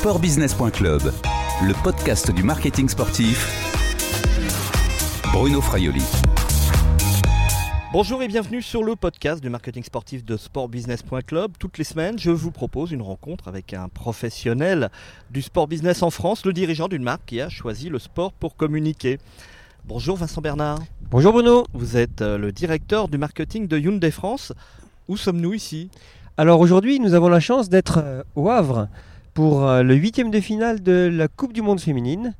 Sportbusiness.club, 0.00 1.12
le 1.62 1.82
podcast 1.82 2.30
du 2.30 2.42
marketing 2.42 2.88
sportif. 2.88 3.46
Bruno 5.30 5.60
Fraioli. 5.60 6.02
Bonjour 7.92 8.22
et 8.22 8.28
bienvenue 8.28 8.62
sur 8.62 8.82
le 8.82 8.96
podcast 8.96 9.42
du 9.42 9.50
marketing 9.50 9.84
sportif 9.84 10.24
de 10.24 10.38
sportbusiness.club. 10.38 11.52
Toutes 11.58 11.76
les 11.76 11.84
semaines, 11.84 12.18
je 12.18 12.30
vous 12.30 12.50
propose 12.50 12.92
une 12.92 13.02
rencontre 13.02 13.46
avec 13.46 13.74
un 13.74 13.90
professionnel 13.90 14.88
du 15.30 15.42
sport 15.42 15.68
business 15.68 16.02
en 16.02 16.08
France, 16.08 16.46
le 16.46 16.54
dirigeant 16.54 16.88
d'une 16.88 17.02
marque 17.02 17.26
qui 17.26 17.42
a 17.42 17.50
choisi 17.50 17.90
le 17.90 17.98
sport 17.98 18.32
pour 18.32 18.56
communiquer. 18.56 19.18
Bonjour 19.84 20.16
Vincent 20.16 20.40
Bernard. 20.40 20.78
Bonjour 21.10 21.34
Bruno. 21.34 21.66
Vous 21.74 21.98
êtes 21.98 22.22
euh, 22.22 22.38
le 22.38 22.52
directeur 22.52 23.08
du 23.08 23.18
marketing 23.18 23.68
de 23.68 23.78
Hyundai 23.78 24.12
France. 24.12 24.54
Où 25.08 25.18
sommes-nous 25.18 25.52
ici? 25.52 25.90
Alors 26.38 26.60
aujourd'hui, 26.60 27.00
nous 27.00 27.12
avons 27.12 27.28
la 27.28 27.40
chance 27.40 27.68
d'être 27.68 27.98
euh, 27.98 28.22
au 28.34 28.48
Havre 28.48 28.88
pour 29.34 29.66
euh, 29.66 29.82
le 29.82 29.94
huitième 29.94 30.30
de 30.30 30.40
finale 30.40 30.82
de 30.82 31.10
la 31.12 31.28
Coupe 31.28 31.52
du 31.52 31.62
Monde 31.62 31.80
féminine. 31.80 32.34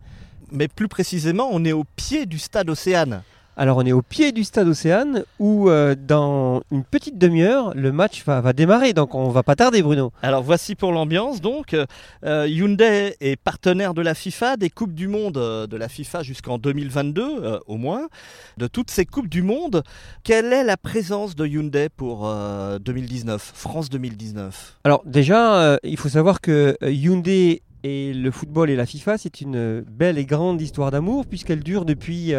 Mais 0.52 0.68
plus 0.68 0.88
précisément, 0.88 1.48
on 1.50 1.64
est 1.64 1.72
au 1.72 1.84
pied 1.84 2.26
du 2.26 2.38
stade 2.38 2.70
Océane. 2.70 3.22
Alors 3.56 3.76
on 3.78 3.84
est 3.84 3.92
au 3.92 4.00
pied 4.00 4.32
du 4.32 4.44
stade 4.44 4.68
Océane 4.68 5.24
où 5.38 5.68
euh, 5.68 5.94
dans 5.94 6.62
une 6.70 6.84
petite 6.84 7.18
demi-heure 7.18 7.72
le 7.74 7.92
match 7.92 8.24
va, 8.24 8.40
va, 8.40 8.52
démarrer 8.52 8.92
donc 8.92 9.14
on 9.14 9.28
va 9.28 9.42
pas 9.42 9.56
tarder 9.56 9.82
Bruno. 9.82 10.12
Alors 10.22 10.42
voici 10.42 10.74
pour 10.76 10.92
l'ambiance 10.92 11.40
donc 11.40 11.76
euh, 12.24 12.46
Hyundai 12.48 13.16
est 13.20 13.36
partenaire 13.36 13.92
de 13.92 14.02
la 14.02 14.14
FIFA 14.14 14.56
des 14.56 14.70
coupes 14.70 14.94
du 14.94 15.08
monde 15.08 15.36
euh, 15.36 15.66
de 15.66 15.76
la 15.76 15.88
FIFA 15.88 16.22
jusqu'en 16.22 16.58
2022 16.58 17.22
euh, 17.22 17.58
au 17.66 17.76
moins 17.76 18.08
de 18.56 18.66
toutes 18.66 18.90
ces 18.90 19.04
coupes 19.04 19.28
du 19.28 19.42
monde. 19.42 19.82
Quelle 20.22 20.52
est 20.52 20.64
la 20.64 20.76
présence 20.76 21.34
de 21.34 21.46
Hyundai 21.46 21.88
pour 21.88 22.32
2019 22.80 23.52
France 23.54 23.90
2019 23.90 24.78
Alors 24.84 25.02
déjà 25.04 25.78
il 25.82 25.96
faut 25.96 26.08
savoir 26.08 26.40
que 26.40 26.76
Hyundai 26.82 27.62
et 27.82 28.12
le 28.12 28.30
football 28.30 28.70
et 28.70 28.76
la 28.76 28.86
FIFA, 28.86 29.18
c'est 29.18 29.40
une 29.40 29.80
belle 29.80 30.18
et 30.18 30.24
grande 30.24 30.60
histoire 30.60 30.90
d'amour 30.90 31.26
puisqu'elle 31.26 31.62
dure 31.62 31.84
depuis 31.84 32.32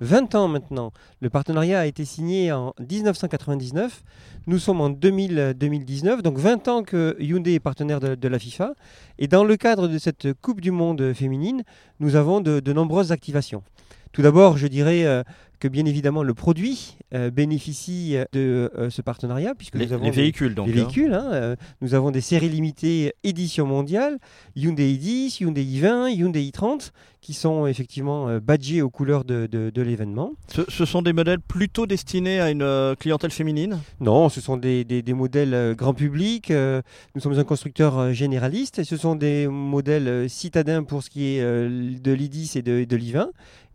20 0.00 0.34
ans 0.34 0.48
maintenant. 0.48 0.92
Le 1.20 1.30
partenariat 1.30 1.80
a 1.80 1.86
été 1.86 2.04
signé 2.04 2.50
en 2.52 2.74
1999. 2.80 4.02
Nous 4.46 4.58
sommes 4.58 4.80
en 4.80 4.90
2000, 4.90 5.54
2019, 5.56 6.22
donc 6.22 6.38
20 6.38 6.68
ans 6.68 6.82
que 6.82 7.16
Hyundai 7.20 7.54
est 7.54 7.60
partenaire 7.60 8.00
de, 8.00 8.28
la 8.28 8.38
FIFA. 8.38 8.74
Et 9.18 9.28
dans 9.28 9.44
le 9.44 9.56
cadre 9.56 9.88
de 9.88 9.98
cette 9.98 10.32
Coupe 10.40 10.60
du 10.60 10.70
Monde 10.70 11.12
féminine, 11.12 11.62
nous 12.00 12.16
avons 12.16 12.40
de 12.40 12.72
nombreuses 12.72 13.12
activations. 13.12 13.62
Tout 14.12 14.22
d'abord, 14.22 14.56
je 14.58 14.66
dirais 14.66 15.04
euh, 15.04 15.22
que 15.58 15.68
bien 15.68 15.84
évidemment 15.86 16.22
le 16.22 16.34
produit 16.34 16.96
euh, 17.14 17.30
bénéficie 17.30 18.16
de 18.32 18.70
euh, 18.76 18.90
ce 18.90 19.02
partenariat 19.02 19.54
puisque 19.54 19.74
les, 19.74 19.86
nous 19.86 19.92
avons 19.92 20.04
les 20.04 20.10
véhicules 20.10 20.54
donc 20.54 20.66
les 20.66 20.72
véhicules 20.72 21.12
hein, 21.14 21.30
euh, 21.32 21.56
nous 21.80 21.94
avons 21.94 22.10
des 22.10 22.20
séries 22.20 22.48
limitées 22.48 23.12
édition 23.24 23.66
mondiale 23.66 24.18
Hyundai 24.54 24.92
i10 24.92 25.42
Hyundai 25.42 25.64
i20 25.64 26.10
Hyundai 26.14 26.42
i30 26.42 26.90
qui 27.20 27.34
sont 27.34 27.66
effectivement 27.66 28.38
badgés 28.38 28.80
aux 28.80 28.90
couleurs 28.90 29.24
de, 29.24 29.48
de, 29.50 29.70
de 29.70 29.82
l'événement. 29.82 30.34
Ce, 30.46 30.62
ce, 30.68 30.84
sont 30.84 31.02
des 31.02 31.12
modèles 31.12 31.40
plutôt 31.40 31.84
destinés 31.84 32.38
à 32.38 32.48
une 32.48 32.94
clientèle 32.96 33.32
féminine? 33.32 33.80
Non 34.00 34.28
ce 34.28 34.40
sont 34.40 34.56
des, 34.56 34.84
des, 34.84 35.02
des 35.02 35.14
modèles 35.14 35.74
grand 35.76 35.94
public 35.94 36.50
nous 36.52 37.20
sommes 37.20 37.36
un 37.38 37.44
constructeur 37.44 38.12
généraliste 38.12 38.78
et 38.78 38.84
ce 38.84 38.96
sont 38.96 39.16
des 39.16 39.48
modèles 39.48 40.30
citadins 40.30 40.84
pour 40.84 41.02
ce 41.02 41.10
qui 41.10 41.24
est 41.24 41.42
de 41.42 42.12
l'i10 42.14 42.56
et 42.56 42.62
de, 42.62 42.84
de 42.84 42.96
l'i20 42.96 43.26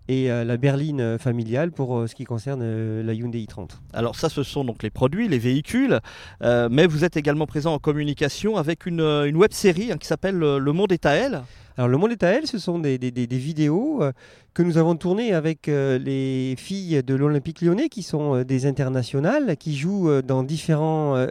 et 0.08 0.32
euh, 0.32 0.44
la 0.44 0.58
berline 0.58 1.18
familiale 1.18 1.72
pour 1.72 1.98
euh, 1.98 2.08
ce 2.08 2.16
qui 2.16 2.26
concerne 2.26 2.62
euh, 2.64 3.04
la 3.04 3.14
Hyundai 3.14 3.40
i30. 3.40 3.70
Alors 3.94 4.16
ça, 4.16 4.30
ce 4.30 4.44
sont 4.44 4.66
donc 4.66 4.84
les 4.84 4.90
produits, 4.90 5.28
les 5.28 5.40
véhicules, 5.40 6.00
euh, 6.42 6.68
mais 6.70 6.88
vous 6.88 7.04
êtes 7.06 7.18
également 7.18 7.46
présent 7.46 7.74
en 7.74 7.80
communication 7.80 8.58
avec 8.58 8.86
une, 8.86 9.02
une 9.02 9.38
web 9.38 9.54
série 9.54 9.92
hein, 9.92 9.98
qui 9.98 10.08
s'appelle 10.08 10.38
Le 10.38 10.72
Monde 10.72 10.92
est 10.92 11.06
à 11.06 11.12
elle. 11.12 11.42
Alors 11.76 11.88
le 11.88 11.98
monde 11.98 12.12
est 12.12 12.24
à 12.24 12.30
elle, 12.30 12.46
ce 12.46 12.60
sont 12.60 12.78
des, 12.78 13.00
des, 13.00 13.10
des 13.12 13.38
vidéos 13.38 14.04
euh, 14.04 14.12
que 14.54 14.62
nous 14.62 14.78
avons 14.78 14.96
tournées 14.96 15.34
avec 15.34 15.68
euh, 15.68 15.98
les 15.98 16.54
filles 16.56 17.02
de 17.02 17.16
l'Olympique 17.16 17.62
lyonnais 17.62 17.90
qui 17.90 18.04
sont 18.04 18.36
euh, 18.36 18.44
des 18.44 18.68
internationales, 18.68 19.58
qui 19.58 19.76
jouent 19.76 20.22
dans 20.22 20.44
différentes 20.44 21.30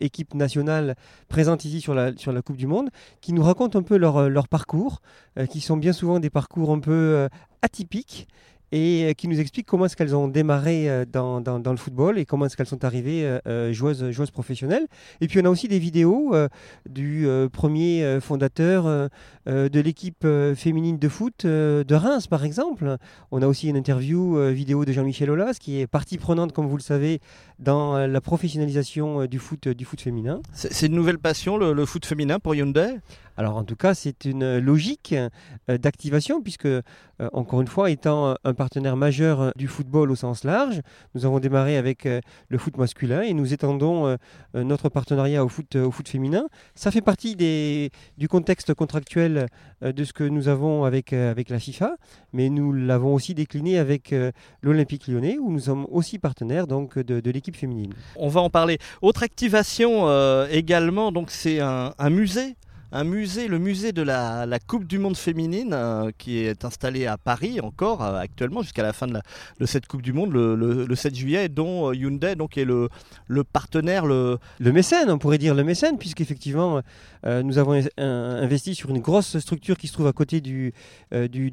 équipes 0.00 0.34
nationales 0.34 0.94
présentes 1.28 1.64
ici 1.64 1.80
sur 1.80 1.94
la, 1.94 2.14
sur 2.16 2.32
la 2.32 2.42
Coupe 2.42 2.56
du 2.56 2.66
Monde, 2.66 2.90
qui 3.20 3.32
nous 3.32 3.42
racontent 3.42 3.78
un 3.78 3.82
peu 3.82 3.96
leur, 3.96 4.28
leur 4.28 4.48
parcours, 4.48 5.00
qui 5.50 5.60
sont 5.60 5.76
bien 5.76 5.92
souvent 5.92 6.18
des 6.18 6.30
parcours 6.30 6.70
un 6.72 6.80
peu 6.80 7.28
atypiques 7.62 8.28
et 8.72 9.14
qui 9.16 9.28
nous 9.28 9.40
expliquent 9.40 9.66
comment 9.66 9.86
est-ce 9.86 9.96
qu'elles 9.96 10.14
ont 10.14 10.28
démarré 10.28 11.06
dans, 11.10 11.40
dans, 11.40 11.58
dans, 11.58 11.70
le 11.70 11.76
football 11.76 12.18
et 12.18 12.26
comment 12.26 12.46
est-ce 12.46 12.56
qu'elles 12.56 12.66
sont 12.66 12.84
arrivées 12.84 13.38
euh, 13.46 13.72
joueuses, 13.72 14.10
joueuses 14.10 14.30
professionnelles. 14.30 14.86
Et 15.20 15.28
puis 15.28 15.40
on 15.40 15.44
a 15.44 15.50
aussi 15.50 15.68
des 15.68 15.78
vidéos 15.78 16.34
euh, 16.34 16.48
du 16.88 17.26
euh, 17.26 17.48
premier 17.48 18.18
fondateur 18.20 19.08
de 19.46 19.80
l'équipe 19.80 20.26
féminine 20.56 20.98
de 20.98 21.08
foot 21.08 21.46
de 21.46 21.94
Reims 21.94 22.26
par 22.26 22.44
exemple. 22.44 22.96
On 23.30 23.40
a 23.40 23.46
aussi 23.46 23.68
une 23.68 23.76
interview 23.76 24.38
vidéo 24.52 24.84
de 24.84 24.92
Jean-Michel 24.92 25.30
Aulas 25.30 25.56
qui 25.58 25.80
est 25.80 25.86
partie 25.86 26.18
prenante 26.18 26.52
comme 26.52 26.66
vous 26.66 26.76
le 26.76 26.82
savez 26.82 27.20
dans 27.58 28.06
la 28.06 28.20
professionnalisation 28.20 29.24
du 29.24 29.38
foot, 29.38 29.68
du 29.68 29.84
foot 29.84 30.00
féminin. 30.00 30.40
C'est 30.52 30.86
une 30.86 30.94
nouvelle 30.94 31.18
passion 31.18 31.56
le 31.56 31.86
foot 31.86 32.04
féminin 32.04 32.38
pour 32.38 32.54
Hyundai? 32.54 32.98
Alors 33.38 33.56
en 33.56 33.62
tout 33.62 33.76
cas, 33.76 33.94
c'est 33.94 34.24
une 34.24 34.58
logique 34.58 35.14
euh, 35.14 35.78
d'activation 35.78 36.42
puisque, 36.42 36.66
euh, 36.66 36.82
encore 37.32 37.60
une 37.60 37.68
fois, 37.68 37.88
étant 37.88 38.34
un 38.42 38.52
partenaire 38.52 38.96
majeur 38.96 39.40
euh, 39.40 39.50
du 39.54 39.68
football 39.68 40.10
au 40.10 40.16
sens 40.16 40.42
large, 40.42 40.80
nous 41.14 41.24
avons 41.24 41.38
démarré 41.38 41.76
avec 41.76 42.04
euh, 42.04 42.20
le 42.48 42.58
foot 42.58 42.76
masculin 42.76 43.22
et 43.22 43.34
nous 43.34 43.54
étendons 43.54 44.08
euh, 44.08 44.16
notre 44.54 44.88
partenariat 44.88 45.44
au 45.44 45.48
foot, 45.48 45.76
au 45.76 45.92
foot 45.92 46.08
féminin. 46.08 46.48
Ça 46.74 46.90
fait 46.90 47.00
partie 47.00 47.36
du 47.36 48.28
contexte 48.28 48.74
contractuel 48.74 49.46
euh, 49.84 49.92
de 49.92 50.02
ce 50.02 50.12
que 50.12 50.24
nous 50.24 50.48
avons 50.48 50.82
avec, 50.82 51.12
avec 51.12 51.48
la 51.48 51.60
FIFA, 51.60 51.94
mais 52.32 52.48
nous 52.48 52.72
l'avons 52.72 53.14
aussi 53.14 53.34
décliné 53.34 53.78
avec 53.78 54.12
l'Olympique 54.62 55.06
lyonnais 55.06 55.38
où 55.38 55.52
nous 55.52 55.60
sommes 55.60 55.86
aussi 55.92 56.18
partenaires 56.18 56.66
donc, 56.66 56.98
de, 56.98 57.30
l'équipe 57.30 57.54
féminine. 57.54 57.92
On 58.16 58.28
va 58.28 58.40
en 58.40 58.50
parler. 58.50 58.78
Autre 59.00 59.22
activation 59.22 60.08
également, 60.50 61.12
c'est 61.28 61.60
un 61.60 62.10
musée 62.10 62.56
un 62.92 63.04
musée, 63.04 63.48
le 63.48 63.58
musée 63.58 63.92
de 63.92 64.02
la, 64.02 64.46
Coupe 64.66 64.84
du 64.84 64.98
Monde 64.98 65.16
féminine, 65.16 65.72
euh, 65.72 66.10
qui 66.16 66.38
est 66.38 66.64
installé 66.64 67.06
à 67.06 67.16
Paris 67.16 67.60
encore 67.60 68.02
euh, 68.02 68.18
actuellement 68.18 68.62
jusqu'à 68.62 68.82
la 68.82 68.92
fin 68.92 69.06
de, 69.06 69.66
cette 69.66 69.86
Coupe 69.86 70.02
du 70.02 70.12
Monde, 70.12 70.32
le, 70.32 70.54
le, 70.54 70.84
le 70.86 70.94
7 70.94 71.14
juillet, 71.14 71.48
dont 71.48 71.90
euh, 71.90 71.94
Hyundai 71.94 72.34
est 72.56 72.64
le, 72.64 72.88
partenaire. 73.44 74.06
Le... 74.06 74.38
mécène, 74.60 75.10
on 75.10 75.18
pourrait 75.18 75.38
dire 75.38 75.54
le 75.54 75.64
mécène, 75.64 75.98
puisqu'effectivement, 75.98 76.82
nous 77.24 77.58
avons 77.58 77.80
investi 77.98 78.74
sur 78.74 78.90
une 78.90 79.00
grosse 79.00 79.38
structure 79.38 79.76
qui 79.76 79.88
se 79.88 79.92
trouve 79.92 80.06
à 80.06 80.12
côté 80.12 80.40
du 80.40 80.72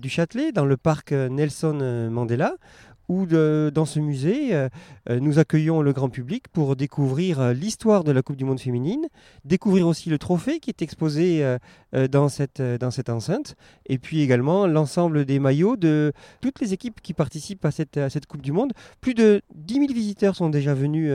Châtelet, 0.08 0.52
dans 0.52 0.66
le 0.66 0.78
parc 0.78 1.12
Nelson 1.12 2.10
Mandela, 2.12 2.56
où 3.10 3.26
dans 3.26 3.86
ce 3.86 4.00
musée, 4.00 4.54
euh, 4.54 4.70
nous 5.10 5.40
accueillons 5.40 5.82
le 5.82 5.94
grand 5.94 6.10
public 6.10 6.48
pour 6.48 6.76
découvrir 6.76 7.40
euh, 7.40 7.54
l'histoire 7.54 8.04
de 8.04 8.12
la 8.12 8.22
Coupe 8.22 8.36
du 8.36 8.46
Monde 8.46 8.60
féminine, 8.60 9.08
découvrir 9.44 9.88
aussi 9.88 10.10
le 10.10 10.18
trophée 10.18 10.60
qui 10.60 10.70
est 10.70 10.82
exposé 10.82 11.44
euh, 11.44 12.08
dans, 12.08 12.30
cette, 12.30 12.60
enceinte, 13.10 13.56
et 13.86 13.98
puis 13.98 14.22
également 14.22 14.68
l'ensemble 14.68 15.26
des 15.26 15.40
maillots 15.40 15.76
de 15.76 16.14
toutes 16.42 16.60
les 16.60 16.74
équipes 16.74 17.02
qui 17.02 17.14
participent 17.14 17.66
à 17.66 17.72
cette, 17.72 17.98
à 17.98 18.10
cette 18.10 18.26
Coupe 18.26 18.42
du 18.42 18.52
Monde. 18.52 18.74
Plus 19.02 19.14
de 19.14 19.42
10 19.54 19.74
000 19.76 19.94
visiteurs 19.94 20.36
sont 20.36 20.50
déjà 20.50 20.74
venus 20.74 21.12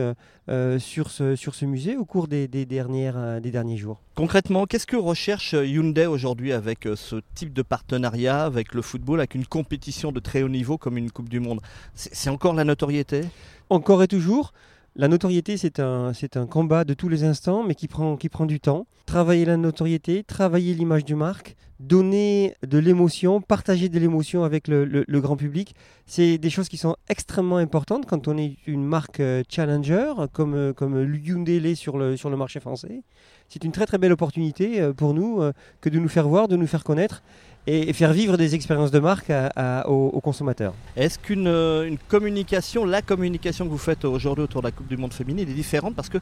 sur, 0.79 1.09
ce, 1.09 1.35
sur 1.35 1.55
ce 1.55 1.65
musée 1.65 1.95
au 1.95 2.05
cours 2.05 2.27
des, 2.27 2.47
des, 2.47 2.65
dernières, 2.65 3.39
des 3.39 3.51
derniers 3.51 3.77
jours. 3.77 4.01
Concrètement, 4.15 4.65
qu'est-ce 4.65 4.87
que 4.87 4.97
recherche 4.97 5.53
Hyundai 5.53 6.05
aujourd'hui 6.05 6.51
avec 6.51 6.87
ce 6.95 7.21
type 7.35 7.53
de 7.53 7.61
partenariat 7.61 8.43
avec 8.43 8.73
le 8.73 8.81
football, 8.81 9.19
avec 9.19 9.35
une 9.35 9.45
compétition 9.45 10.11
de 10.11 10.19
très 10.19 10.43
haut 10.43 10.49
niveau 10.49 10.77
comme 10.77 10.97
une 10.97 11.11
Coupe 11.11 11.29
du 11.29 11.39
Monde? 11.39 11.61
C'est 11.95 12.29
encore 12.29 12.53
la 12.53 12.63
notoriété? 12.63 13.21
Encore 13.69 14.03
et 14.03 14.07
toujours. 14.07 14.53
La 14.97 15.07
notoriété, 15.07 15.55
c'est 15.55 15.79
un, 15.79 16.11
c'est 16.13 16.35
un 16.35 16.45
combat 16.45 16.83
de 16.83 16.93
tous 16.93 17.07
les 17.07 17.23
instants, 17.23 17.63
mais 17.63 17.75
qui 17.75 17.87
prend, 17.87 18.17
qui 18.17 18.27
prend 18.27 18.45
du 18.45 18.59
temps. 18.59 18.87
Travailler 19.05 19.45
la 19.45 19.55
notoriété, 19.55 20.23
travailler 20.23 20.73
l'image 20.73 21.05
du 21.05 21.15
marque, 21.15 21.55
donner 21.79 22.55
de 22.67 22.77
l'émotion, 22.77 23.39
partager 23.39 23.87
de 23.87 23.97
l'émotion 23.97 24.43
avec 24.43 24.67
le, 24.67 25.05
grand 25.21 25.37
public, 25.37 25.75
c'est 26.05 26.37
des 26.37 26.49
choses 26.49 26.67
qui 26.67 26.75
sont 26.75 26.97
extrêmement 27.07 27.55
importantes 27.55 28.05
quand 28.05 28.27
on 28.27 28.37
est 28.37 28.57
une 28.67 28.83
marque 28.83 29.21
challenger, 29.49 30.11
comme, 30.33 30.73
comme 30.73 31.15
Hyundai 31.23 31.73
sur 31.75 31.97
le, 31.97 32.17
sur 32.17 32.29
le 32.29 32.35
marché 32.35 32.59
français. 32.59 33.03
C'est 33.47 33.63
une 33.63 33.71
très 33.71 33.85
très 33.85 33.97
belle 33.97 34.11
opportunité 34.11 34.91
pour 34.95 35.13
nous 35.13 35.41
que 35.79 35.89
de 35.89 35.99
nous 35.99 36.09
faire 36.09 36.27
voir, 36.27 36.49
de 36.49 36.57
nous 36.57 36.67
faire 36.67 36.83
connaître 36.83 37.23
et, 37.67 37.93
faire 37.93 38.13
vivre 38.13 38.37
des 38.37 38.55
expériences 38.55 38.91
de 38.91 38.99
marque 38.99 39.29
à, 39.29 39.51
à, 39.55 39.87
aux, 39.87 40.09
aux, 40.09 40.21
consommateurs. 40.21 40.73
Est-ce 40.95 41.19
qu'une 41.19 41.47
une 41.47 41.97
communication, 42.07 42.85
la 42.85 43.01
communication 43.01 43.65
que 43.65 43.71
vous 43.71 43.77
faites 43.77 44.05
aujourd'hui 44.05 44.43
autour 44.43 44.61
de 44.61 44.67
la 44.67 44.71
Coupe 44.71 44.87
du 44.87 44.97
Monde 44.97 45.13
féminine 45.13 45.49
est 45.49 45.53
différente 45.53 45.95
parce 45.95 46.09
que 46.09 46.17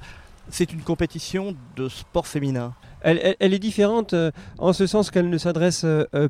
c'est 0.50 0.74
une 0.74 0.81
compétition 0.81 1.56
de 1.75 1.89
sport 1.89 2.27
féminin? 2.27 2.74
Elle, 3.01 3.36
elle, 3.39 3.53
est 3.53 3.59
différente 3.59 4.13
en 4.57 4.74
ce 4.74 4.86
sens 4.86 5.09
qu'elle 5.09 5.30
ne 5.30 5.38
s'adresse 5.38 5.86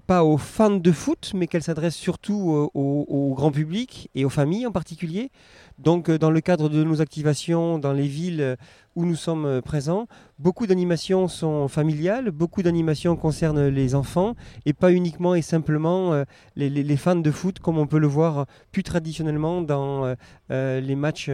pas 0.05 0.23
aux 0.23 0.37
fans 0.37 0.69
de 0.69 0.91
foot, 0.91 1.31
mais 1.33 1.47
qu'elle 1.47 1.63
s'adresse 1.63 1.95
surtout 1.95 2.69
au, 2.75 3.05
au, 3.07 3.33
grand 3.33 3.51
public 3.51 4.11
et 4.13 4.23
aux 4.23 4.29
familles 4.29 4.67
en 4.67 4.71
particulier. 4.71 5.31
Donc 5.79 6.11
dans 6.11 6.31
le 6.31 6.41
cadre 6.41 6.69
de 6.69 6.83
nos 6.83 7.01
activations 7.01 7.79
dans 7.79 7.93
les 7.93 8.07
villes 8.07 8.57
où 8.99 9.05
nous 9.05 9.15
sommes 9.15 9.45
euh, 9.45 9.61
présents. 9.61 10.07
Beaucoup 10.39 10.67
d'animations 10.67 11.27
sont 11.27 11.67
familiales, 11.67 12.31
beaucoup 12.31 12.63
d'animations 12.63 13.15
concernent 13.15 13.67
les 13.67 13.95
enfants 13.95 14.35
et 14.65 14.73
pas 14.73 14.91
uniquement 14.91 15.35
et 15.35 15.41
simplement 15.41 16.13
euh, 16.13 16.23
les, 16.55 16.97
fans 16.97 17.15
de 17.15 17.31
foot 17.31 17.59
comme 17.59 17.77
on 17.77 17.87
peut 17.87 17.99
le 17.99 18.07
voir 18.07 18.45
plus 18.71 18.83
traditionnellement 18.83 19.61
dans 19.61 20.15
euh, 20.51 20.81
les 20.81 20.95
matchs 20.95 21.29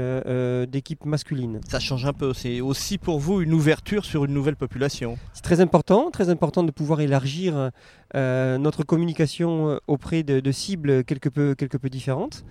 d'équipe 0.68 1.06
masculine. 1.06 1.60
Ça 1.68 1.80
change 1.80 2.06
un 2.06 2.14
peu, 2.14 2.34
c'est 2.34 2.62
aussi 2.62 2.98
pour 2.98 3.20
vous 3.20 3.42
une 3.42 3.54
ouverture 3.54 4.06
sur 4.06 4.26
une 4.26 4.34
nouvelle 4.34 4.56
population. 4.56 5.18
C'est 5.34 5.44
très 5.44 5.62
important, 5.62 6.12
très 6.12 6.30
important 6.30 6.64
de 6.64 6.72
pouvoir 6.72 7.02
élargir 7.02 7.72
notre 8.14 8.84
communication 8.84 9.80
auprès 9.88 10.24
de, 10.24 10.52
cibles 10.52 11.04
quelque 11.04 11.30
peu, 11.30 11.54
quelque 11.56 11.78
peu 11.78 11.90
différentes. 11.90 12.46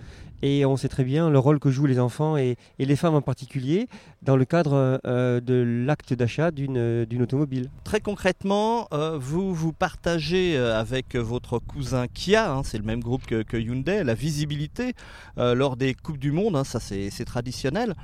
Et 0.47 0.63
on 0.63 0.77
sait 0.77 0.89
très 0.89 1.03
bien 1.03 1.31
le 1.31 1.39
rôle 1.39 1.59
que 1.59 1.71
jouent 1.71 1.87
les 1.87 1.99
enfants 1.99 2.37
et, 2.37 2.55
les 2.77 2.95
femmes 2.95 3.15
en 3.15 3.23
particulier 3.23 3.87
dans 4.21 4.35
le 4.35 4.45
cadre 4.45 5.01
euh, 5.07 5.41
de 5.41 5.55
l'acte 5.85 6.13
d'achat 6.13 6.51
d'une 6.51 7.19
automobile. 7.19 7.71
Très 7.83 7.99
concrètement, 7.99 8.87
euh, 8.93 9.17
vous 9.19 9.55
vous 9.55 9.73
partagez 9.73 10.55
euh, 10.55 10.79
avec 10.79 11.15
votre 11.15 11.57
cousin 11.57 12.05
Kia, 12.07 12.51
hein, 12.51 12.61
c'est 12.63 12.77
le 12.77 12.83
même 12.83 12.99
groupe 12.99 13.25
que, 13.25 13.57
Hyundai, 13.57 14.03
la 14.03 14.13
visibilité 14.13 14.93
lors 15.35 15.77
des 15.77 15.95
Coupes 15.95 16.19
du 16.19 16.31
Monde, 16.31 16.55
hein, 16.55 16.63
ça 16.63 16.79
c'est 16.79 17.25
traditionnel. 17.25 17.95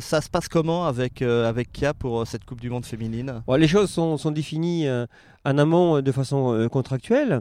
ça 0.00 0.20
se 0.20 0.28
passe 0.28 0.48
comment 0.48 0.84
avec, 0.84 1.22
avec 1.22 1.72
Kia 1.72 1.94
pour 1.94 2.26
cette 2.26 2.44
Coupe 2.44 2.60
du 2.60 2.68
Monde 2.68 2.84
féminine? 2.84 3.42
Les 3.56 3.68
choses 3.68 3.88
sont, 3.88 4.18
sont 4.18 4.30
définies 4.30 4.86
en 5.46 5.58
amont 5.58 6.02
de 6.02 6.12
façon 6.12 6.68
contractuelle. 6.70 7.40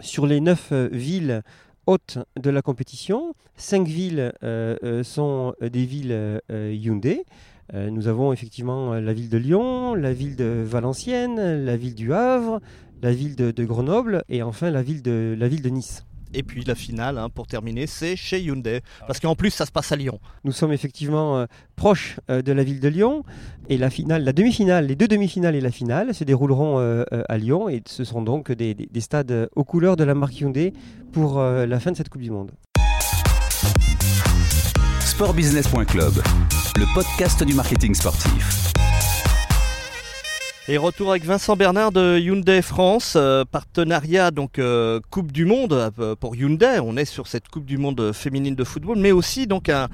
Sur 0.00 0.26
les 0.26 0.40
neuf 0.40 0.72
villes 0.92 1.42
hôtes 1.86 2.18
de 2.40 2.50
la 2.50 2.62
compétition. 2.62 3.34
Cinq 3.56 3.86
villes 3.88 4.32
euh, 4.42 4.76
euh, 4.82 5.02
sont 5.02 5.54
des 5.60 5.86
villes 5.86 6.12
euh, 6.12 6.74
Hyundai. 6.74 7.24
nous 7.72 8.06
avons 8.06 8.32
effectivement 8.32 8.94
la 8.94 9.12
ville 9.12 9.28
de 9.28 9.38
Lyon, 9.38 9.94
la 9.94 10.12
ville 10.12 10.36
de 10.36 10.62
Valenciennes, 10.64 11.64
la 11.64 11.76
ville 11.76 11.94
du 11.94 12.12
Havre, 12.12 12.60
la 13.02 13.12
ville 13.12 13.34
de, 13.36 13.64
Grenoble 13.64 14.24
et 14.28 14.42
enfin 14.42 14.70
la 14.70 14.82
ville 14.82 15.02
de 15.02 15.68
Nice. 15.68 16.04
Et 16.34 16.42
puis 16.42 16.64
la 16.64 16.74
finale, 16.74 17.18
hein, 17.18 17.28
pour 17.28 17.46
terminer, 17.46 17.86
c'est 17.86 18.16
chez 18.16 18.40
Hyundai. 18.40 18.80
Parce 19.06 19.20
qu'en 19.20 19.34
plus, 19.34 19.50
ça 19.50 19.66
se 19.66 19.72
passe 19.72 19.92
à 19.92 19.96
Lyon. 19.96 20.20
Nous 20.44 20.52
sommes 20.52 20.72
effectivement 20.72 21.38
euh, 21.38 21.46
proches 21.76 22.18
euh, 22.30 22.42
de 22.42 22.52
la 22.52 22.64
ville 22.64 22.80
de 22.80 22.88
Lyon. 22.88 23.24
Et 23.68 23.78
la 23.78 23.90
finale, 23.90 24.24
la 24.24 24.32
demi-finale, 24.32 24.86
les 24.86 24.96
deux 24.96 25.08
demi-finales 25.08 25.54
et 25.54 25.60
la 25.60 25.70
finale 25.70 26.14
se 26.14 26.24
dérouleront 26.24 26.78
euh, 26.78 27.04
à 27.28 27.38
Lyon. 27.38 27.68
Et 27.68 27.82
ce 27.86 28.04
seront 28.04 28.22
donc 28.22 28.52
des, 28.52 28.74
des, 28.74 29.00
stades 29.00 29.48
aux 29.54 29.64
couleurs 29.64 29.96
de 29.96 30.04
la 30.04 30.14
marque 30.14 30.40
Hyundai 30.40 30.72
pour 31.12 31.40
la 31.40 31.80
fin 31.80 31.92
de 31.92 31.96
cette 31.96 32.08
Coupe 32.08 32.22
du 32.22 32.30
Monde. 32.30 32.50
Sportbusiness.club, 35.00 36.12
le 36.76 36.94
podcast 36.94 37.42
du 37.42 37.54
marketing 37.54 37.94
sportif. 37.94 38.72
Et 40.68 40.78
retour 40.78 41.10
avec 41.10 41.24
Vincent 41.24 41.54
Bernard 41.54 41.92
de 41.92 42.18
Hyundai 42.18 42.60
France, 42.60 43.14
euh, 43.14 43.44
partenariat 43.44 44.32
donc 44.32 44.58
euh, 44.58 44.98
Coupe 45.12 45.30
du 45.30 45.44
Monde 45.44 45.92
euh, 46.00 46.16
pour 46.16 46.34
Hyundai. 46.34 46.80
On 46.82 46.96
est 46.96 47.04
sur 47.04 47.28
cette 47.28 47.46
Coupe 47.48 47.66
du 47.66 47.78
Monde 47.78 48.10
féminine 48.12 48.56
de 48.56 48.64
football, 48.64 48.98
mais 48.98 49.12
aussi 49.12 49.46
donc 49.46 49.68
un, 49.68 49.86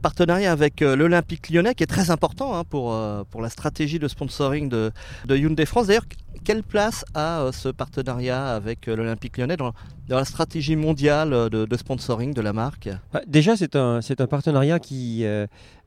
partenariat 0.00 0.52
avec 0.52 0.80
l'Olympique 0.80 1.50
Lyonnais 1.50 1.74
qui 1.74 1.82
est 1.82 1.88
très 1.88 2.10
important 2.10 2.54
hein, 2.56 2.64
pour 2.64 2.96
pour 3.30 3.42
la 3.42 3.50
stratégie 3.50 3.98
de 3.98 4.08
sponsoring 4.08 4.68
de, 4.68 4.90
de 5.26 5.36
Hyundai 5.36 5.66
France. 5.66 5.86
D'ailleurs, 5.86 6.06
quelle 6.44 6.62
place 6.62 7.04
a 7.14 7.50
ce 7.52 7.68
partenariat 7.68 8.54
avec 8.54 8.86
l'Olympique 8.86 9.38
Lyonnais 9.38 9.56
dans, 9.56 9.72
la 10.08 10.24
stratégie 10.24 10.76
mondiale 10.76 11.48
de, 11.50 11.76
sponsoring 11.76 12.34
de 12.34 12.40
la 12.40 12.52
marque? 12.52 12.88
Bah, 13.12 13.22
Déjà, 13.26 13.56
c'est 13.56 13.76
un 13.76 14.00
un 14.00 14.26
partenariat 14.26 14.78
qui 14.78 15.24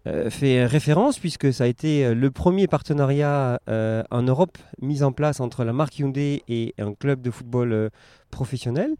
euh, 0.07 0.29
fait 0.29 0.65
référence 0.65 1.19
puisque 1.19 1.51
ça 1.51 1.65
a 1.65 1.67
été 1.67 2.05
euh, 2.05 2.13
le 2.13 2.31
premier 2.31 2.67
partenariat 2.67 3.59
euh, 3.67 4.03
en 4.09 4.21
Europe 4.21 4.57
mis 4.81 5.03
en 5.03 5.11
place 5.11 5.41
entre 5.41 5.65
la 5.65 5.73
marque 5.73 5.99
Hyundai 5.99 6.43
et 6.47 6.73
un 6.77 6.93
club 6.93 7.21
de 7.21 7.31
football 7.31 7.89
professionnel. 8.31 8.91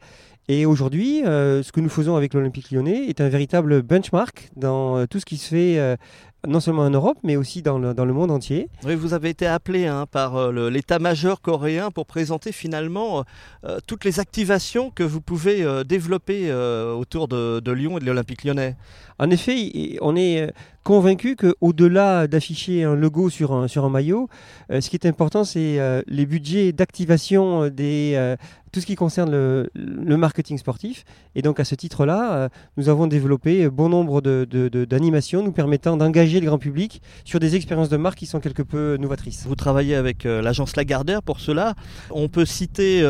Et 0.50 0.66
aujourd'hui, 0.66 1.22
ce 1.24 1.72
que 1.72 1.82
nous 1.82 1.90
faisons 1.90 2.16
avec 2.16 2.34
l'Olympique 2.34 2.72
lyonnais 2.72 3.08
est 3.08 3.20
un 3.20 3.28
véritable 3.28 3.82
benchmark 3.82 4.50
dans 4.56 5.06
tout 5.08 5.20
ce 5.20 5.26
qui 5.26 5.38
se 5.38 5.48
fait 5.50 5.98
non 6.48 6.62
seulement 6.62 6.84
en 6.84 6.90
Europe, 6.90 7.18
mais 7.24 7.36
aussi 7.36 7.62
dans 7.62 7.78
le, 7.80 7.94
dans 7.94 8.06
le 8.06 8.14
monde 8.14 8.32
entier. 8.32 8.70
Oui, 8.86 8.96
vous 8.96 9.14
avez 9.14 9.30
été 9.30 9.46
appelé 9.46 9.88
hein, 9.88 10.06
par 10.10 10.52
l'état-major 10.52 11.42
coréen 11.42 11.92
pour 11.92 12.06
présenter 12.06 12.54
finalement 12.54 13.26
toutes 13.88 14.06
les 14.06 14.22
activations 14.22 14.90
que 14.90 15.04
vous 15.04 15.20
pouvez 15.20 15.66
développer 15.84 16.54
autour 16.54 17.28
de, 17.28 17.60
de 17.60 17.72
Lyon 17.74 17.98
et 17.98 18.00
de 18.00 18.06
l'Olympique 18.06 18.46
lyonnais. 18.46 18.78
En 19.20 19.30
effet, 19.30 19.98
on 20.02 20.16
est 20.16 20.54
convaincu 20.88 21.36
qu'au-delà 21.36 22.28
d'afficher 22.28 22.86
un 22.86 22.96
logo 22.96 23.30
sur 23.30 23.52
un, 23.52 23.68
sur 23.68 23.84
un 23.84 23.90
maillot, 23.90 24.30
euh, 24.72 24.80
ce 24.80 24.90
qui 24.90 24.96
est 24.96 25.06
important, 25.06 25.44
c'est 25.44 25.82
euh, 25.82 26.02
les 26.08 26.26
budgets 26.26 26.72
d'activation 26.72 27.64
euh, 27.64 27.70
des 27.70 28.36
tout 28.72 28.82
ce 28.82 28.86
qui 28.86 28.96
concerne 28.96 29.32
le, 29.32 30.18
marketing 30.18 30.58
sportif. 30.58 31.04
Et 31.36 31.42
donc 31.42 31.60
à 31.60 31.64
ce 31.64 31.74
titre-là, 31.74 32.50
nous 32.76 32.90
avons 32.90 33.08
développé 33.08 33.70
bon 33.70 33.90
nombre 33.90 34.22
d'animations 34.22 35.40
de, 35.40 35.46
nous 35.46 35.52
permettant 35.52 35.98
d'engager 35.98 36.40
le 36.42 36.46
grand 36.46 36.60
public 36.60 37.02
sur 37.24 37.40
des 37.40 37.56
expériences 37.56 37.90
de 37.90 37.98
marque 37.98 38.20
qui 38.20 38.26
sont 38.26 38.40
quelque 38.40 38.62
peu 38.62 38.98
novatrices. 39.00 39.46
Vous 39.48 39.56
travaillez 39.56 39.96
avec 39.96 40.26
l'agence 40.26 40.76
Lagardère 40.76 41.24
pour 41.24 41.40
cela. 41.40 41.76
On 42.12 42.28
peut 42.28 42.46
citer 42.46 43.02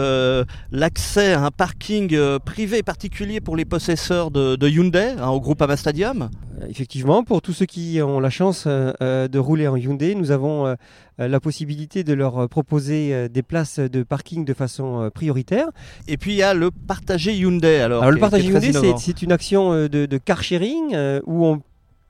l'accès 0.71 1.33
à 1.33 1.43
un 1.43 1.51
parking 1.51 2.15
privé 2.45 2.83
particulier 2.83 3.41
pour 3.41 3.57
les 3.57 3.65
possesseurs 3.65 4.29
de, 4.31 4.67
Hyundai 4.69 5.15
hein, 5.19 5.29
au 5.29 5.41
groupe 5.41 5.61
Ama 5.61 5.75
Stadium. 5.75 6.29
Effectivement, 6.67 7.23
pour 7.23 7.41
tous 7.41 7.53
ceux 7.53 7.65
qui 7.65 8.01
ont 8.01 8.19
la 8.19 8.29
chance 8.29 8.63
euh, 8.65 8.91
euh, 9.01 9.27
de 9.27 9.37
rouler 9.37 9.67
en 9.67 9.75
Hyundai, 9.75 10.15
nous 10.15 10.31
avons 10.31 10.65
euh, 10.65 10.75
la 11.19 11.39
possibilité 11.39 12.03
de 12.03 12.13
leur 12.13 12.49
proposer 12.49 13.29
des 13.29 13.43
places 13.43 13.79
de 13.79 14.03
parking 14.03 14.43
de 14.45 14.53
façon 14.53 15.09
prioritaire. 15.13 15.69
Et 16.07 16.17
puis 16.17 16.33
il 16.33 16.37
y 16.37 16.43
a 16.43 16.53
le 16.53 16.71
partager 16.71 17.35
Hyundai. 17.35 17.79
Alors, 17.79 18.09
le 18.09 18.19
partager 18.19 18.47
Hyundai, 18.47 18.71
c'est 18.97 19.21
une 19.21 19.31
action 19.31 19.71
de, 19.71 19.87
de 19.87 20.17
car 20.17 20.43
sharing 20.43 20.95
où 21.25 21.45
on 21.45 21.61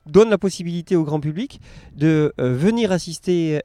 donne 0.05 0.29
la 0.29 0.38
possibilité 0.38 0.95
au 0.95 1.03
grand 1.03 1.19
public 1.19 1.59
de 1.95 2.33
venir 2.38 2.91
assister 2.91 3.61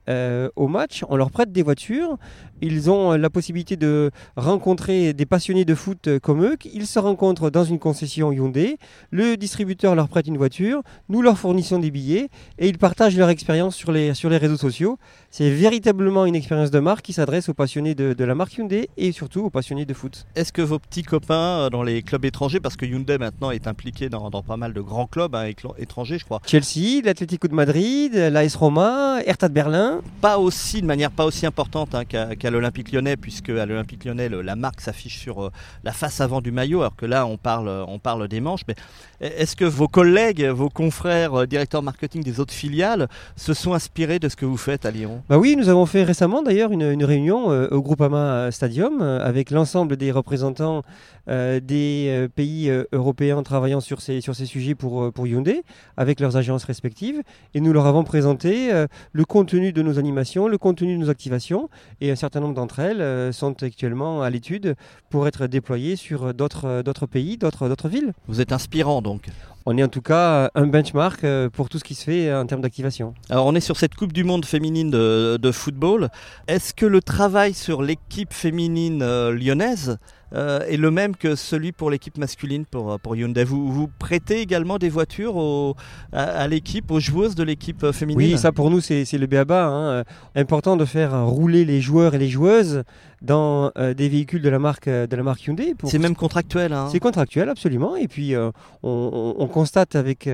au 0.57 0.69
match. 0.69 1.05
On 1.09 1.17
leur 1.17 1.31
prête 1.31 1.51
des 1.51 1.63
voitures 1.63 2.19
ils 2.63 2.91
ont 2.91 3.13
la 3.13 3.31
possibilité 3.31 3.77
de 3.77 4.11
rencontrer 4.37 5.13
des 5.13 5.27
passionnés 5.27 5.65
de 5.65 5.75
foot 5.75 6.19
comme 6.21 6.45
eux. 6.45 6.57
Ils 6.73 6.87
se 6.87 6.99
rencontrent 6.99 7.51
dans 7.51 7.65
une 7.65 7.79
concession 7.79 8.33
Hyundai. 8.33 8.79
Le 9.11 9.37
distributeur 9.37 9.95
leur 9.95 10.09
prête 10.09 10.27
une 10.27 10.39
voiture. 10.39 10.83
Nous 11.09 11.23
leur 11.23 11.39
fournissons 11.39 11.79
des 11.79 11.91
billets 11.91 12.29
et 12.59 12.69
ils 12.69 12.79
partagent 12.79 13.17
leur 13.17 13.29
expérience 13.29 13.75
sur 13.75 13.93
les, 13.93 14.15
sur 14.15 14.31
les 14.31 14.37
réseaux 14.37 14.57
sociaux. 14.57 14.99
C'est 15.31 15.51
véritablement 15.51 16.27
une 16.27 16.35
expérience 16.35 16.71
de 16.71 16.79
marque 16.79 17.03
qui 17.03 17.13
s'adresse 17.13 17.49
aux 17.49 17.55
passionnés 17.55 17.95
de, 17.95 18.25
la 18.25 18.35
marque 18.35 18.57
Hyundai 18.57 18.89
et 18.97 19.13
surtout 19.13 19.41
aux 19.41 19.51
passionnés 19.51 19.85
de 19.85 19.95
foot. 19.95 20.27
Est-ce 20.37 20.53
que 20.53 20.63
vos 20.63 20.79
petits 20.79 21.03
copains 21.03 21.35
euh, 21.35 21.71
dans 21.71 21.83
les 21.83 22.03
clubs 22.03 22.25
étrangers, 22.25 22.61
parce 22.61 22.77
que 22.77 22.87
Hyundai 22.87 23.19
maintenant 23.19 23.51
est 23.51 23.67
impliqué 23.67 24.09
dans, 24.09 24.31
pas 24.31 24.57
mal 24.57 24.73
de 24.73 24.81
grands 24.81 25.07
clubs 25.07 25.35
hein, 25.35 25.51
étrangers, 25.79 26.19
je 26.19 26.25
crois. 26.25 26.41
Chelsea, 26.47 27.03
l'Atlético 27.05 27.49
de 27.49 27.55
Madrid, 27.55 28.15
l'AS 28.15 28.55
Roma, 28.55 29.19
Hertha 29.25 29.49
de 29.49 29.55
Berlin. 29.55 30.01
Pas 30.21 30.39
aussi, 30.39 30.81
de 30.81 30.87
manière 30.87 31.11
pas 31.11 31.25
aussi 31.25 31.47
importante 31.47 31.95
hein, 31.95 32.05
qu'à 32.05 32.51
l'Olympique 32.53 32.93
lyonnais, 32.93 33.17
puisque 33.17 33.51
à 33.51 33.67
l'Olympique 33.67 34.05
lyonnais, 34.05 34.29
la 34.29 34.57
marque 34.57 34.81
s'affiche 34.81 35.19
sur 35.19 35.43
euh, 35.43 35.51
la 35.85 35.93
face 35.93 36.21
avant 36.21 36.41
du 36.41 36.53
maillot, 36.53 36.81
alors 36.81 36.97
que 36.97 37.07
là, 37.07 37.27
on 37.27 37.37
parle, 37.37 37.69
on 37.89 37.99
parle 37.99 38.29
des 38.29 38.41
manches. 38.41 38.63
Mais 38.69 38.75
est-ce 39.21 39.57
que 39.57 39.65
vos 39.65 39.89
collègues, 39.89 40.45
vos 40.45 40.69
confrères 40.69 41.35
euh, 41.35 41.47
directeurs 41.47 41.83
marketing 41.83 42.23
des 42.23 42.41
autres 42.41 42.55
filiales 42.55 43.09
se 43.37 43.55
sont 43.55 43.75
inspirés 43.75 44.19
de 44.19 44.29
ce 44.29 44.37
que 44.37 44.45
vous 44.45 44.57
faites 44.57 44.87
à 44.87 44.91
Lyon? 44.91 45.23
Bah 45.29 45.39
oui, 45.39 45.57
nous 45.57 45.69
avons 45.69 45.87
fait 45.87 46.05
récemment 46.05 46.43
d'ailleurs 46.43 46.73
une, 46.73 47.03
réunion 47.05 47.51
euh, 47.51 47.69
au 47.71 47.83
Groupama 47.83 48.51
Stadium 48.53 49.03
avec 49.03 49.51
l'ensemble 49.51 49.97
des 49.97 50.13
représentants 50.13 50.83
des 51.29 52.29
pays 52.35 52.71
européens 52.93 53.43
travaillant 53.45 53.81
sur 53.81 54.01
ces, 54.01 54.21
sur 54.21 54.35
ces 54.35 54.45
sujets 54.47 54.75
pour, 54.75 55.13
pour 55.13 55.27
Hyundai, 55.27 55.63
avec 55.97 56.19
leurs 56.19 56.37
agences 56.37 56.65
respectives, 56.65 57.23
et 57.55 57.61
nous 57.61 57.73
leur 57.73 57.87
avons 57.87 58.03
présenté 58.03 58.71
le 59.13 59.25
contenu 59.25 59.73
de 59.73 59.83
nos 59.83 59.99
animations, 60.01 60.49
le 60.49 60.59
contenu 60.59 60.95
de 60.95 61.01
nos 61.01 61.11
activations, 61.11 61.69
et 62.01 62.11
un 62.11 62.17
certain 62.17 62.42
nombre 62.43 62.55
d'entre 62.55 62.81
elles 62.81 63.01
euh, 63.01 63.33
sont 63.33 63.63
actuellement 63.63 64.23
à 64.23 64.31
l'étude 64.31 64.75
pour 65.11 65.27
être 65.27 65.47
déployées 65.47 65.97
sur 65.97 66.35
d'autres 66.35 67.07
pays, 67.07 67.39
d'autres 67.39 67.89
villes. 67.89 68.13
Vous 68.29 68.41
êtes 68.41 68.53
inspirant 68.53 69.03
donc 69.03 69.29
on 69.67 69.77
est 69.77 69.83
en 69.83 69.89
tout 69.89 70.03
cas 70.03 70.51
un 70.55 70.67
benchmark 70.67 71.25
pour 71.53 71.69
tout 71.69 71.79
ce 71.79 71.85
qui 71.85 71.95
se 71.95 72.05
fait 72.05 72.35
en 72.35 72.47
termes 72.47 72.63
d'activation. 72.63 73.15
Alors 73.31 73.47
on 73.47 73.55
est 73.55 73.61
sur 73.61 73.77
cette 73.77 73.95
Coupe 73.95 74.13
du 74.13 74.25
Monde 74.25 74.45
féminine 74.45 74.91
de, 74.91 75.53
football. 75.53 76.09
Est-ce 76.49 76.75
que 76.75 76.87
le 76.87 77.01
travail 77.03 77.55
sur 77.55 77.83
l'équipe 77.83 78.33
féminine 78.33 79.05
lyonnaise 79.31 79.99
euh, 80.35 80.61
est 80.67 80.79
le 80.79 80.91
même 80.91 81.15
que 81.15 81.35
celui 81.35 81.73
pour 81.73 81.91
l'équipe 81.91 82.17
masculine 82.17 82.65
pour, 82.65 82.99
pour 83.01 83.17
Hyundai? 83.17 83.45
Vous, 83.45 83.71
vous 83.71 83.89
prêtez 83.99 84.41
également 84.41 84.79
des 84.79 84.89
voitures 84.89 85.75
à, 86.13 86.49
l'équipe, 86.49 86.91
aux 86.91 87.01
joueuses 87.01 87.35
de 87.35 87.43
l'équipe 87.43 87.91
féminine? 87.93 88.33
Oui, 88.33 88.39
ça 88.39 88.53
pour 88.53 88.71
nous 88.71 88.81
c'est 88.81 89.05
le 89.13 89.27
BABA. 89.27 89.67
Hein. 89.67 90.05
Important 90.35 90.77
de 90.77 90.85
faire 90.85 91.27
rouler 91.27 91.65
les 91.65 91.81
joueurs 91.81 92.15
et 92.15 92.19
les 92.19 92.29
joueuses 92.29 92.83
dans 93.21 93.71
euh, 93.79 93.95
des 93.95 94.09
véhicules 94.09 94.43
de 94.43 94.49
la 94.49 94.59
marque, 94.59 94.89
euh, 94.89 95.07
de 95.07 95.15
la 95.15 95.23
marque 95.23 95.47
Hyundai. 95.47 95.75
C'est 95.85 95.99
même 95.99 96.17
contractuel. 96.17 96.73
Hein. 96.73 96.89
C'est 96.91 96.99
contractuel, 96.99 97.49
absolument. 97.49 97.95
Et 97.97 98.09
puis 98.09 98.35
on, 98.83 99.49
constate 99.53 99.95
avec 99.95 100.29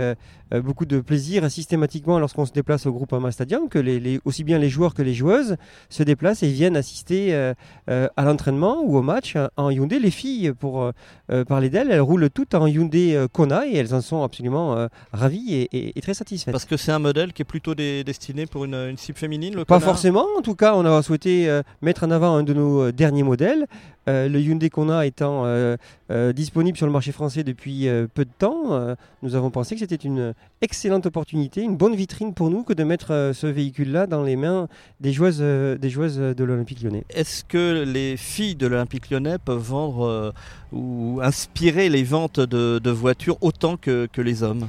beaucoup 0.53 0.87
de 0.87 1.01
plaisir 1.01 1.51
systématiquement 1.51 2.19
lorsqu'on 2.19 2.47
se 2.47 2.53
déplace 2.53 2.87
au 2.87 2.93
groupe 2.93 3.13
Ama 3.13 3.31
Stadium 3.31 3.69
que 3.69 3.79
les, 3.79 4.21
aussi 4.25 4.45
bien 4.45 4.59
les 4.59 4.69
joueurs 4.69 4.95
que 4.95 5.03
les 5.03 5.15
joueuses 5.15 5.57
se 5.89 6.03
déplacent 6.03 6.43
et 6.43 6.51
viennent 6.51 6.77
assister 6.77 7.35
à 7.87 8.25
l'entraînement 8.25 8.83
ou 8.83 8.97
au 8.97 9.03
match 9.03 9.37
en 9.57 9.71
Hyundai 9.71 9.99
les 9.99 10.11
filles, 10.11 10.53
pour 10.59 10.83
euh, 10.83 10.93
euh, 11.31 11.45
parler 11.45 11.71
d'elles, 11.71 11.91
elles 11.91 12.01
roulent 12.01 12.31
toutes 12.31 12.55
en 12.55 12.67
Hyundai 12.67 13.15
euh, 13.15 13.29
Kona 13.29 13.67
et 13.67 13.77
elles 13.77 13.95
en 13.95 14.01
sont 14.01 14.23
absolument 14.23 14.89
ravies 15.13 15.69
et, 15.73 16.01
très 16.01 16.15
satisfaites. 16.15 16.53
Parce 16.53 16.65
que 16.65 16.77
c'est 16.77 16.93
un 16.93 16.99
modèle 16.99 17.33
qui 17.33 17.43
est 17.43 17.45
plutôt 17.45 17.75
destiné 17.75 18.47
pour 18.47 18.65
une, 18.65 18.97
cible 18.97 19.19
féminine, 19.19 19.55
le 19.55 19.65
Pas 19.65 19.81
forcément, 19.81 20.27
en 20.39 20.43
tout 20.43 20.55
cas, 20.55 20.75
on 20.75 20.85
a 20.85 21.03
souhaité 21.03 21.61
mettre 21.83 22.05
en 22.05 22.11
avant 22.11 22.37
un 22.37 22.43
de 22.43 22.53
nos 22.53 22.91
derniers 22.93 23.23
modèles. 23.23 23.67
le 24.07 24.39
Hyundai 24.39 24.71
Kona 24.71 25.07
étant 25.07 25.45
disponible 26.35 26.77
sur 26.77 26.87
le 26.87 26.93
marché 26.93 27.13
français 27.13 27.45
depuis 27.45 27.89
peu 28.15 28.25
de 28.25 28.31
temps, 28.39 28.97
nous 29.23 29.35
avons 29.35 29.51
pensé 29.51 29.75
que 29.75 29.81
c'était 29.81 29.97
une 29.97 30.35
excellente 30.61 31.07
opportunité, 31.07 31.63
une 31.63 31.77
bonne 31.77 31.95
vitrine 31.95 32.35
pour 32.35 32.51
nous 32.51 32.65
que 32.65 32.73
de 32.73 32.83
mettre 32.83 33.31
ce 33.35 33.47
véhicule-là 33.47 34.07
dans 34.07 34.23
les 34.23 34.37
mains 34.37 34.69
des 35.01 35.13
joueuses, 35.13 35.41
des 35.41 35.91
joueuses 35.91 36.19
de 36.19 36.45
l'Olympique 36.45 36.83
lyonnais. 36.83 37.05
Est-ce 37.11 37.45
que 37.45 37.85
les 37.85 38.17
filles 38.17 38.57
de 38.57 38.67
l'Olympique 38.67 39.11
lyonnais 39.11 39.39
peuvent 39.39 39.59
vendre 39.59 40.05
euh, 40.07 40.33
ou 40.73 41.21
inspirer 41.23 41.89
les 41.89 42.03
ventes 42.03 42.41
de, 42.41 42.91
voitures 42.91 43.39
autant 43.41 43.77
que, 43.77 44.09
les 44.17 44.43
hommes? 44.43 44.69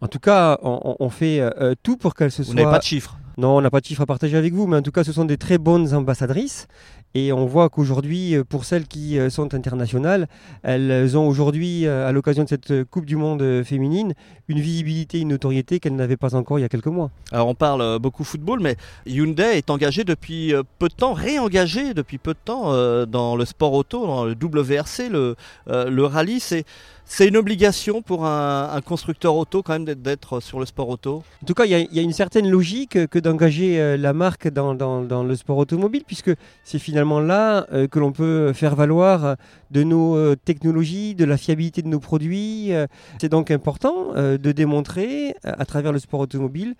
En 0.00 0.08
tout 0.08 0.18
cas, 0.18 0.58
on, 0.62 1.08
fait 1.10 1.40
euh, 1.40 1.50
euh, 1.60 1.74
tout 1.82 1.96
pour 1.96 2.14
qu'elles 2.14 2.32
se 2.32 2.42
soient. 2.42 2.52
Vous 2.52 2.58
n'avez 2.58 2.70
pas 2.70 2.78
de 2.78 2.84
chiffres 2.84 3.16
non, 3.38 3.56
on 3.56 3.60
n'a 3.60 3.70
pas 3.70 3.80
de 3.80 3.86
chiffres 3.86 4.02
à 4.02 4.06
partager 4.06 4.36
avec 4.36 4.52
vous, 4.52 4.66
mais 4.66 4.76
en 4.76 4.82
tout 4.82 4.92
cas, 4.92 5.04
ce 5.04 5.12
sont 5.12 5.24
des 5.24 5.38
très 5.38 5.58
bonnes 5.58 5.94
ambassadrices. 5.94 6.66
Et 7.14 7.32
on 7.32 7.44
voit 7.44 7.68
qu'aujourd'hui, 7.68 8.34
euh, 8.34 8.44
pour 8.44 8.64
celles 8.64 8.86
qui 8.86 9.18
euh, 9.18 9.28
sont 9.28 9.54
internationales, 9.54 10.28
elles 10.62 11.16
ont 11.18 11.28
aujourd'hui, 11.28 11.86
euh, 11.86 12.08
à 12.08 12.12
l'occasion 12.12 12.44
de 12.44 12.48
cette 12.48 12.84
Coupe 12.84 13.04
du 13.04 13.16
Monde 13.16 13.62
féminine, 13.64 14.14
une 14.48 14.60
visibilité, 14.60 15.20
une 15.20 15.28
notoriété 15.28 15.78
qu'elles 15.78 15.96
n'avaient 15.96 16.16
pas 16.16 16.34
encore 16.34 16.58
il 16.58 16.62
y 16.62 16.64
a 16.64 16.70
quelques 16.70 16.86
mois. 16.86 17.10
Alors 17.30 17.48
on 17.48 17.54
parle 17.54 17.98
beaucoup 17.98 18.24
football, 18.24 18.60
mais 18.60 18.76
Hyundai 19.06 19.58
est 19.58 19.70
engagé 19.70 20.04
depuis 20.04 20.54
peu 20.78 20.88
de 20.88 20.94
temps, 20.94 21.12
réengagé 21.12 21.94
depuis 21.94 22.18
peu 22.18 22.32
de 22.32 22.38
temps 22.44 22.72
dans 23.06 23.36
le 23.36 23.44
sport 23.44 23.72
auto, 23.72 24.06
dans 24.06 24.24
le 24.24 24.34
WRC, 24.34 25.08
le, 25.10 25.36
le 25.66 26.04
rallye. 26.04 26.40
C'est 27.14 27.28
une 27.28 27.36
obligation 27.36 28.00
pour 28.00 28.24
un, 28.24 28.80
constructeur 28.86 29.36
auto 29.36 29.62
quand 29.62 29.74
même 29.74 29.84
d'être 29.84 30.40
sur 30.40 30.58
le 30.58 30.64
sport 30.64 30.88
auto? 30.88 31.22
En 31.42 31.46
tout 31.46 31.52
cas, 31.52 31.66
il 31.66 31.70
y, 31.70 31.98
a 31.98 32.02
une 32.02 32.12
certaine 32.12 32.48
logique 32.48 33.06
que 33.08 33.18
d'engager 33.18 33.98
la 33.98 34.14
marque 34.14 34.48
dans, 34.48 35.22
le 35.22 35.36
sport 35.36 35.58
automobile, 35.58 36.04
puisque 36.06 36.30
c'est 36.64 36.78
finalement 36.78 37.20
là 37.20 37.66
euh, 37.70 37.86
que 37.86 37.98
l'on 37.98 38.12
peut 38.12 38.54
faire 38.54 38.74
valoir 38.76 39.36
de 39.70 39.82
nos 39.82 40.16
euh, 40.16 40.36
technologies, 40.42 41.14
de 41.14 41.26
la 41.26 41.36
fiabilité 41.36 41.82
de 41.82 41.88
nos 41.88 42.00
produits. 42.00 42.72
Euh. 42.72 42.86
C'est 43.20 43.28
donc 43.28 43.50
important 43.50 44.14
de 44.14 44.52
démontrer 44.52 45.34
à 45.44 45.66
travers 45.66 45.92
le 45.92 45.98
sport 45.98 46.20
automobile 46.20 46.76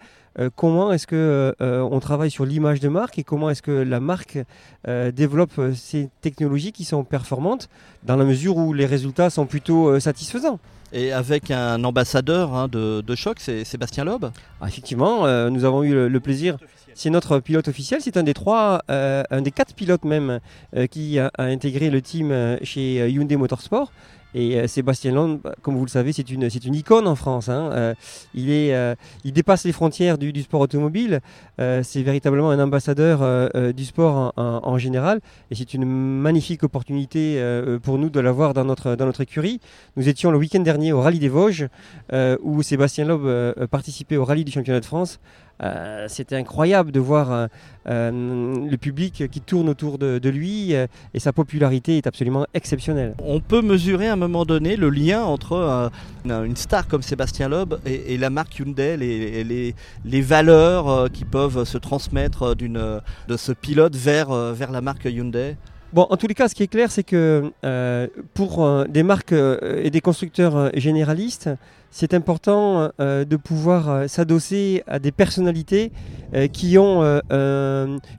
comment 0.57 0.93
est-ce 0.93 1.07
que 1.07 1.55
on 1.61 2.01
travaille 2.01 2.31
sur 2.31 2.45
l'image 2.45 2.81
de 2.81 2.89
marque 2.89 3.19
et 3.19 3.25
comment 3.25 3.51
est-ce 3.51 3.63
que 3.63 3.71
la 3.71 4.01
marque 4.01 4.39
développe 4.87 5.61
ces 5.75 6.11
technologies 6.21 6.73
qui 6.73 6.85
sont 6.85 7.05
performantes 7.05 7.69
dans 8.03 8.17
la 8.17 8.25
mesure 8.25 8.57
où 8.57 8.73
les 8.73 8.87
résultats 8.87 9.31
sont 9.31 9.47
plutôt 9.47 9.99
satisfaisants? 10.01 10.59
Et 10.93 11.13
avec 11.13 11.51
un 11.51 11.83
ambassadeur 11.85 12.55
hein, 12.55 12.69
de, 12.69 13.15
choc, 13.15 13.39
c'est 13.41 13.65
Sébastien 13.65 14.05
Loeb? 14.05 14.27
Ah, 14.61 14.69
Effectivement, 14.69 15.51
nous 15.51 15.65
avons 15.65 15.83
eu 15.83 16.09
le 16.09 16.21
plaisir 16.21 16.59
c'est 16.95 17.11
notre 17.11 17.39
pilote 17.39 17.69
officiel. 17.69 18.01
C'est 18.03 18.17
un 18.17 18.23
des 18.23 18.35
trois, 18.35 18.83
euh, 18.91 19.23
un 19.31 19.43
des 19.43 19.51
quatre 19.51 19.75
pilotes 19.75 20.05
même 20.05 20.41
euh, 20.77 20.87
qui 20.87 21.19
a, 21.19 21.31
intégré 21.39 21.91
le 21.91 22.03
team 22.03 22.31
euh, 22.31 22.57
chez 22.63 23.09
Hyundai 23.09 23.37
Motorsport. 23.37 23.93
Et 24.35 24.67
Sébastien 24.69 25.13
Land, 25.13 25.41
bah, 25.43 25.55
comme 25.63 25.77
vous 25.77 25.85
le 25.85 25.91
savez, 25.91 26.13
c'est 26.13 26.31
une, 26.31 26.49
c'est 26.49 26.65
une 26.65 26.75
icône 26.75 27.07
en 27.07 27.15
France. 27.15 27.49
Hein. 27.49 27.95
il, 28.35 28.51
est, 28.51 28.75
il 29.25 29.33
dépasse 29.33 29.65
les 29.65 29.73
frontières 29.73 30.19
du, 30.19 30.43
sport 30.43 30.61
automobile. 30.61 31.21
c'est 31.59 32.03
véritablement 32.03 32.51
un 32.51 32.59
ambassadeur 32.59 33.51
du 33.73 33.85
sport 33.85 34.33
en, 34.37 34.79
général. 34.79 35.21
Et 35.51 35.55
c'est 35.55 35.75
une 35.75 35.85
magnifique 35.85 36.63
opportunité 36.63 37.43
pour 37.83 37.99
nous 37.99 38.11
de 38.11 38.21
l'avoir 38.21 38.55
dans 38.55 38.65
notre, 38.65 38.95
dans 38.97 39.07
notre 39.07 39.21
écurie. 39.21 39.61
Nous 39.97 40.09
étions 40.09 40.31
le 40.31 40.39
week-end 40.39 40.61
dernier 40.61 40.93
au 40.93 41.01
Rallye 41.01 41.19
des 41.19 41.29
Vosges, 41.29 41.69
où 42.43 42.63
Sébastien 42.63 43.05
Loeb 43.05 43.67
participait 43.67 44.17
au 44.17 44.25
Rallye 44.25 44.45
du 44.45 44.53
Championnat 44.53 44.81
de 44.81 44.87
France. 44.87 45.21
Euh, 45.63 46.07
c'était 46.09 46.37
incroyable 46.37 46.91
de 46.91 46.99
voir 46.99 47.31
euh, 47.31 47.47
euh, 47.89 48.11
le 48.69 48.77
public 48.77 49.25
qui 49.31 49.41
tourne 49.41 49.69
autour 49.69 49.99
de, 49.99 50.29
lui 50.29 50.73
et 50.73 51.19
sa 51.19 51.33
popularité 51.33 51.99
est 51.99 52.07
absolument 52.07 52.47
exceptionnelle. 52.55 53.15
On 53.23 53.41
peut 53.41 53.61
mesurer 53.61 54.09
à 54.09 54.15
un 54.15 54.17
moment 54.17 54.45
donné 54.45 54.77
le 54.77 54.89
lien 54.89 55.23
entre 55.23 55.91
une 56.25 56.57
star 56.57 56.89
comme 56.89 57.03
Sébastien 57.03 57.49
Loeb 57.49 57.75
et, 57.85 58.17
la 58.17 58.31
marque 58.31 58.59
Hyundai, 58.59 58.97
les, 58.97 59.75
les, 60.05 60.21
valeurs 60.23 61.11
qui 61.13 61.25
peuvent 61.25 61.65
se 61.65 61.77
transmettre 61.77 62.55
de 62.57 63.37
ce 63.37 63.53
pilote 63.53 63.95
vers, 63.97 64.33
vers 64.55 64.71
la 64.71 64.81
marque 64.81 65.05
Hyundai? 65.05 65.57
Bon, 65.93 66.07
en 66.09 66.17
tous 66.17 66.27
les 66.27 66.35
cas, 66.35 66.49
ce 66.49 66.55
qui 66.55 66.63
est 66.63 66.69
clair, 66.69 66.91
c'est 66.91 67.03
que 67.03 67.53
pour 68.35 68.87
des 68.89 69.03
marques 69.03 69.33
et 69.33 69.91
des 69.91 70.01
constructeurs 70.01 70.71
généralistes, 70.75 71.51
c'est 71.95 72.15
important 72.15 72.91
euh, 73.01 73.27
de 73.27 73.37
pouvoir 73.37 73.91
euh, 73.91 74.09
s'adosser 74.09 74.83
à 74.87 74.99
des 74.99 75.13
personnalités 75.13 75.93
euh, 76.35 76.49
qui 76.49 76.79
ont 76.79 77.03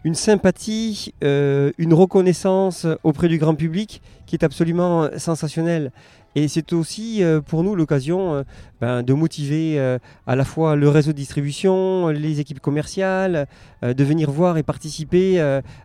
une 0.03 0.15
sympathie, 0.15 1.13
une 1.21 1.93
reconnaissance 1.93 2.85
auprès 3.03 3.27
du 3.27 3.39
grand 3.39 3.55
public 3.55 4.01
qui 4.27 4.35
est 4.35 4.43
absolument 4.43 5.09
sensationnelle. 5.17 5.91
Et 6.35 6.47
c'est 6.47 6.73
aussi 6.73 7.21
pour 7.47 7.63
nous 7.63 7.75
l'occasion 7.75 8.43
ben, 8.81 9.03
de 9.03 9.13
motiver 9.13 9.79
à 10.27 10.35
la 10.35 10.45
fois 10.45 10.75
le 10.75 10.89
réseau 10.89 11.11
de 11.11 11.17
distribution, 11.17 12.09
les 12.09 12.39
équipes 12.39 12.59
commerciales, 12.59 13.47
de 13.81 14.03
venir 14.03 14.31
voir 14.31 14.57
et 14.57 14.63
participer 14.63 15.39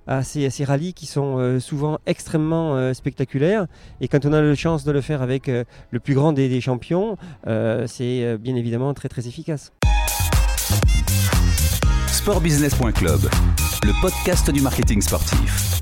à 0.07 0.23
ces, 0.23 0.64
rallyes 0.64 0.95
qui 0.95 1.07
sont 1.07 1.59
souvent 1.61 1.99
extrêmement 2.07 2.95
spectaculaires. 2.95 3.67
Et 4.00 4.09
quand 4.09 4.25
on 4.25 4.33
a 4.33 4.40
la 4.40 4.55
chance 4.55 4.85
de 4.85 4.93
le 4.93 5.00
faire 5.00 5.23
avec 5.23 5.49
le 5.49 6.00
plus 6.00 6.14
grand 6.14 6.33
des, 6.33 6.49
des 6.49 6.61
champions, 6.61 7.17
c'est 7.87 8.25
euh, 8.28 8.38
bien 8.38 8.55
évidemment 8.55 8.95
très 8.95 9.09
très 9.09 9.26
efficace. 9.26 9.73
Sportbusiness.club, 12.07 13.21
le 13.85 14.00
podcast 14.00 14.50
du 14.50 14.61
marketing 14.61 15.00
sportif. 15.00 15.81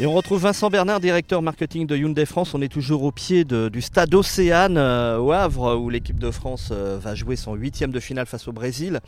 Et 0.00 0.06
on 0.06 0.12
retrouve 0.12 0.42
Vincent 0.42 0.70
Bernard, 0.70 1.00
directeur 1.00 1.42
marketing 1.42 1.84
de 1.84 1.96
Hyundai 1.96 2.24
France. 2.24 2.54
On 2.54 2.62
est 2.62 2.68
toujours 2.68 3.02
au 3.02 3.10
pied 3.10 3.44
du 3.44 3.82
stade 3.82 4.14
Océane 4.14 4.76
euh, 4.76 5.18
au 5.18 5.32
Havre, 5.32 5.74
où 5.74 5.90
l'équipe 5.90 6.20
de 6.20 6.30
France 6.30 6.68
euh, 6.70 7.00
va 7.02 7.16
jouer 7.16 7.34
son 7.34 7.54
huitième 7.54 7.90
de 7.90 7.98
finale 7.98 8.26
face 8.26 8.46
au 8.46 8.52
Brésil. 8.52 9.00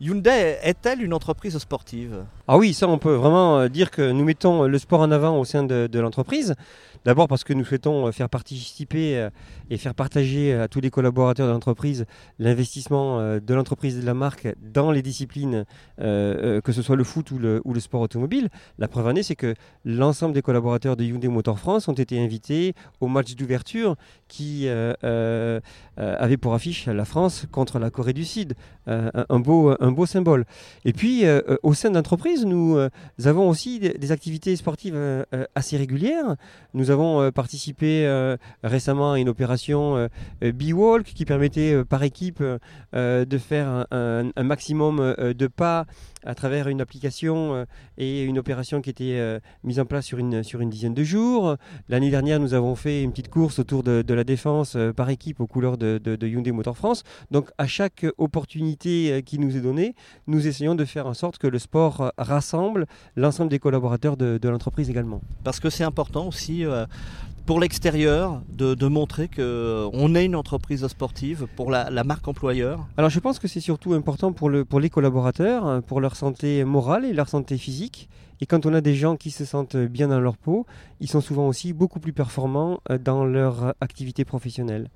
Hyundai 0.00 0.56
est-elle 0.62 1.02
une 1.02 1.12
entreprise 1.12 1.58
sportive? 1.58 2.24
Ah 2.48 2.56
oui, 2.56 2.72
ça 2.72 2.88
on 2.88 2.96
peut 2.96 3.14
vraiment 3.14 3.68
dire 3.68 3.90
que 3.90 4.12
nous 4.12 4.24
mettons 4.24 4.64
le 4.64 4.78
sport 4.78 5.00
en 5.00 5.10
avant 5.10 5.38
au 5.38 5.44
sein 5.44 5.62
de 5.62 5.98
l'entreprise. 5.98 6.54
D'abord 7.06 7.28
parce 7.28 7.44
que 7.44 7.54
nous 7.54 7.64
souhaitons 7.64 8.08
euh, 8.08 8.12
faire 8.12 8.28
participer 8.28 9.16
euh, 9.16 9.30
et 9.70 9.78
faire 9.78 9.94
partager 9.94 10.52
à 10.52 10.68
tous 10.68 10.80
les 10.80 10.90
collaborateurs 10.90 11.46
de 11.46 11.52
l'entreprise 11.52 12.04
l'investissement 12.38 13.18
euh, 13.18 13.40
de 13.40 13.54
l'entreprise 13.54 13.96
et 13.96 14.02
de 14.02 14.06
la 14.06 14.12
marque 14.12 14.48
dans 14.60 14.90
les 14.90 15.00
disciplines, 15.00 15.64
que 15.98 16.72
ce 16.72 16.82
soit 16.82 16.96
le 16.96 17.04
foot 17.04 17.30
ou 17.30 17.38
le, 17.38 17.80
sport 17.80 18.02
automobile. 18.02 18.48
La 18.78 18.88
preuve 18.88 19.06
en 19.06 19.14
est, 19.14 19.22
c'est 19.22 19.36
que 19.36 19.54
l'ensemble 19.84 20.34
des 20.34 20.42
collaborateurs 20.42 20.96
de 20.96 21.04
Hyundai 21.04 21.28
Motor 21.28 21.58
France 21.58 21.88
ont 21.88 21.94
été 21.94 22.22
invités 22.22 22.74
au 23.00 23.06
match 23.06 23.34
d'ouverture 23.34 23.96
qui 24.28 24.68
avait 24.68 26.36
pour 26.36 26.54
affiche 26.54 26.86
la 26.86 27.04
France 27.04 27.46
contre 27.50 27.78
la 27.78 27.90
Corée 27.90 28.12
du 28.12 28.24
Sud. 28.24 28.54
un, 28.86 29.40
beau, 29.40 29.74
un 29.90 29.92
beau 29.92 30.06
symbole. 30.06 30.44
Et 30.84 30.92
puis, 30.92 31.24
au 31.62 31.74
sein 31.74 31.90
de 31.90 31.96
l'entreprise, 31.96 32.44
nous, 32.44 32.78
avons 33.24 33.48
aussi 33.48 33.78
des, 33.78 34.12
activités 34.12 34.56
sportives 34.56 34.96
assez 35.54 35.76
régulières. 35.76 36.36
Nous 36.74 36.90
avons 36.90 37.30
participé 37.32 38.06
récemment 38.62 39.12
à 39.12 39.18
une 39.18 39.28
opération 39.28 40.08
B-Walk 40.40 41.04
qui 41.04 41.24
permettait 41.24 41.84
par 41.84 42.02
équipe 42.02 42.42
de 42.92 43.38
faire 43.38 43.86
un, 43.90 44.42
maximum 44.42 45.14
de 45.18 45.46
pas 45.46 45.86
à 46.24 46.34
travers 46.34 46.68
une 46.68 46.80
application 46.80 47.54
euh, 47.54 47.64
et 47.98 48.22
une 48.24 48.38
opération 48.38 48.80
qui 48.80 48.90
était 48.90 49.16
euh, 49.18 49.38
mise 49.64 49.80
en 49.80 49.84
place 49.84 50.04
sur 50.04 50.18
une, 50.18 50.42
sur 50.42 50.60
une 50.60 50.70
dizaine 50.70 50.94
de 50.94 51.02
jours. 51.02 51.56
L'année 51.88 52.10
dernière, 52.10 52.40
nous 52.40 52.54
avons 52.54 52.74
fait 52.74 53.02
une 53.02 53.10
petite 53.10 53.30
course 53.30 53.58
autour 53.58 53.82
de, 53.82 54.04
la 54.12 54.24
défense 54.24 54.76
euh, 54.76 54.92
par 54.92 55.08
équipe 55.08 55.40
aux 55.40 55.46
couleurs 55.46 55.78
de, 55.78 55.98
de, 55.98 56.26
Hyundai 56.26 56.52
Motor 56.52 56.76
France. 56.76 57.04
Donc 57.30 57.48
à 57.58 57.66
chaque 57.66 58.06
opportunité 58.18 59.22
qui 59.24 59.38
nous 59.38 59.56
est 59.56 59.60
donnée, 59.60 59.79
nous 60.26 60.46
essayons 60.46 60.74
de 60.74 60.84
faire 60.84 61.06
en 61.06 61.14
sorte 61.14 61.38
que 61.38 61.46
le 61.46 61.58
sport 61.58 62.12
rassemble 62.18 62.86
l'ensemble 63.16 63.50
des 63.50 63.58
collaborateurs 63.58 64.16
de, 64.16 64.48
l'entreprise 64.48 64.90
également. 64.90 65.20
Parce 65.44 65.60
que 65.60 65.70
c'est 65.70 65.84
important 65.84 66.26
aussi 66.26 66.64
pour 67.46 67.58
l'extérieur 67.58 68.42
de, 68.48 68.86
montrer 68.86 69.28
qu'on 69.28 70.14
est 70.14 70.24
une 70.24 70.36
entreprise 70.36 70.86
sportive 70.86 71.46
pour 71.56 71.70
la, 71.70 72.04
marque 72.04 72.28
employeur 72.28 72.86
Alors 72.96 73.10
je 73.10 73.18
pense 73.18 73.38
que 73.38 73.48
c'est 73.48 73.60
surtout 73.60 73.92
important 73.92 74.32
pour, 74.32 74.48
le, 74.48 74.64
pour 74.64 74.80
les 74.80 74.90
collaborateurs, 74.90 75.66
hein, 75.66 75.80
pour 75.80 76.00
leur 76.00 76.16
santé 76.16 76.64
morale 76.64 77.04
et 77.04 77.12
leur 77.12 77.28
santé 77.28 77.58
physique. 77.58 78.08
Et 78.42 78.46
quand 78.46 78.64
on 78.64 78.72
a 78.72 78.80
des 78.80 78.94
gens 78.94 79.16
qui 79.16 79.30
se 79.30 79.44
sentent 79.44 79.76
bien 79.76 80.08
dans 80.08 80.20
leur 80.20 80.36
peau, 80.36 80.66
ils 81.00 81.08
sont 81.08 81.20
souvent 81.20 81.46
aussi 81.46 81.72
beaucoup 81.72 82.00
plus 82.00 82.12
performants 82.12 82.80
euh, 82.90 82.96
dans 82.96 83.24
leur 83.24 83.74
activité 83.80 84.24
professionnelle. 84.24 84.88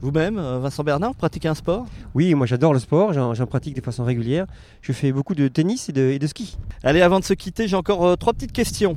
Vous-même, 0.00 0.38
euh, 0.38 0.58
Vincent 0.58 0.84
Bernard, 0.84 1.12
vous 1.12 1.18
pratiquez 1.18 1.48
un 1.48 1.54
sport? 1.54 1.86
Oui, 2.14 2.34
moi 2.34 2.46
j'adore 2.46 2.72
le 2.72 2.78
sport, 2.78 3.12
j'en 3.12 3.46
pratique 3.46 3.76
de 3.76 3.82
façon 3.82 4.04
régulière. 4.04 4.46
Je 4.80 4.92
fais 4.92 5.12
beaucoup 5.12 5.34
de 5.34 5.48
tennis 5.48 5.88
et 5.90 5.92
de, 5.92 6.26
ski. 6.26 6.56
Allez, 6.82 7.02
avant 7.02 7.20
de 7.20 7.24
se 7.24 7.34
quitter, 7.34 7.68
j'ai 7.68 7.76
encore 7.76 8.06
euh, 8.06 8.16
trois 8.16 8.32
petites 8.32 8.52
questions. 8.52 8.96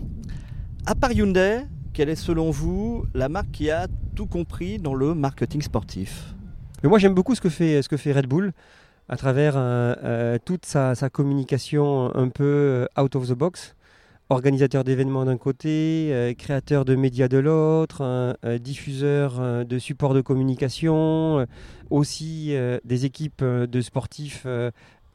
À 0.85 0.95
part 0.95 1.11
Hyundai, 1.11 1.65
quelle 1.93 2.09
est 2.09 2.15
selon 2.15 2.49
vous 2.49 3.05
la 3.13 3.27
marque 3.27 3.51
qui 3.51 3.69
a 3.69 3.87
tout 4.15 4.25
compris 4.25 4.79
dans 4.79 4.93
le 4.93 5.13
marketing 5.13 5.61
sportif? 5.61 6.33
Mais 6.81 6.89
Moi 6.89 6.97
j'aime 6.97 7.13
beaucoup 7.13 7.35
ce 7.35 7.41
que, 7.41 7.49
fait, 7.49 7.81
ce 7.81 7.89
que 7.89 7.97
fait 7.97 8.13
Red 8.13 8.27
Bull 8.27 8.53
à 9.09 9.17
travers 9.17 9.55
euh, 9.57 9.93
euh, 10.03 10.37
toute 10.43 10.65
sa, 10.65 10.95
communication 11.11 12.15
un 12.15 12.29
peu 12.29 12.87
out 12.97 13.15
of 13.15 13.27
the 13.27 13.33
box. 13.33 13.75
Organisateur 14.31 14.85
d'événements 14.85 15.25
d'un 15.25 15.35
côté, 15.35 16.33
créateur 16.37 16.85
de 16.85 16.95
médias 16.95 17.27
de 17.27 17.37
l'autre, 17.37 18.37
diffuseur 18.61 19.65
de 19.65 19.77
supports 19.77 20.13
de 20.13 20.21
communication, 20.21 21.45
aussi 21.89 22.55
des 22.85 23.03
équipes 23.03 23.43
de 23.43 23.81
sportifs 23.81 24.47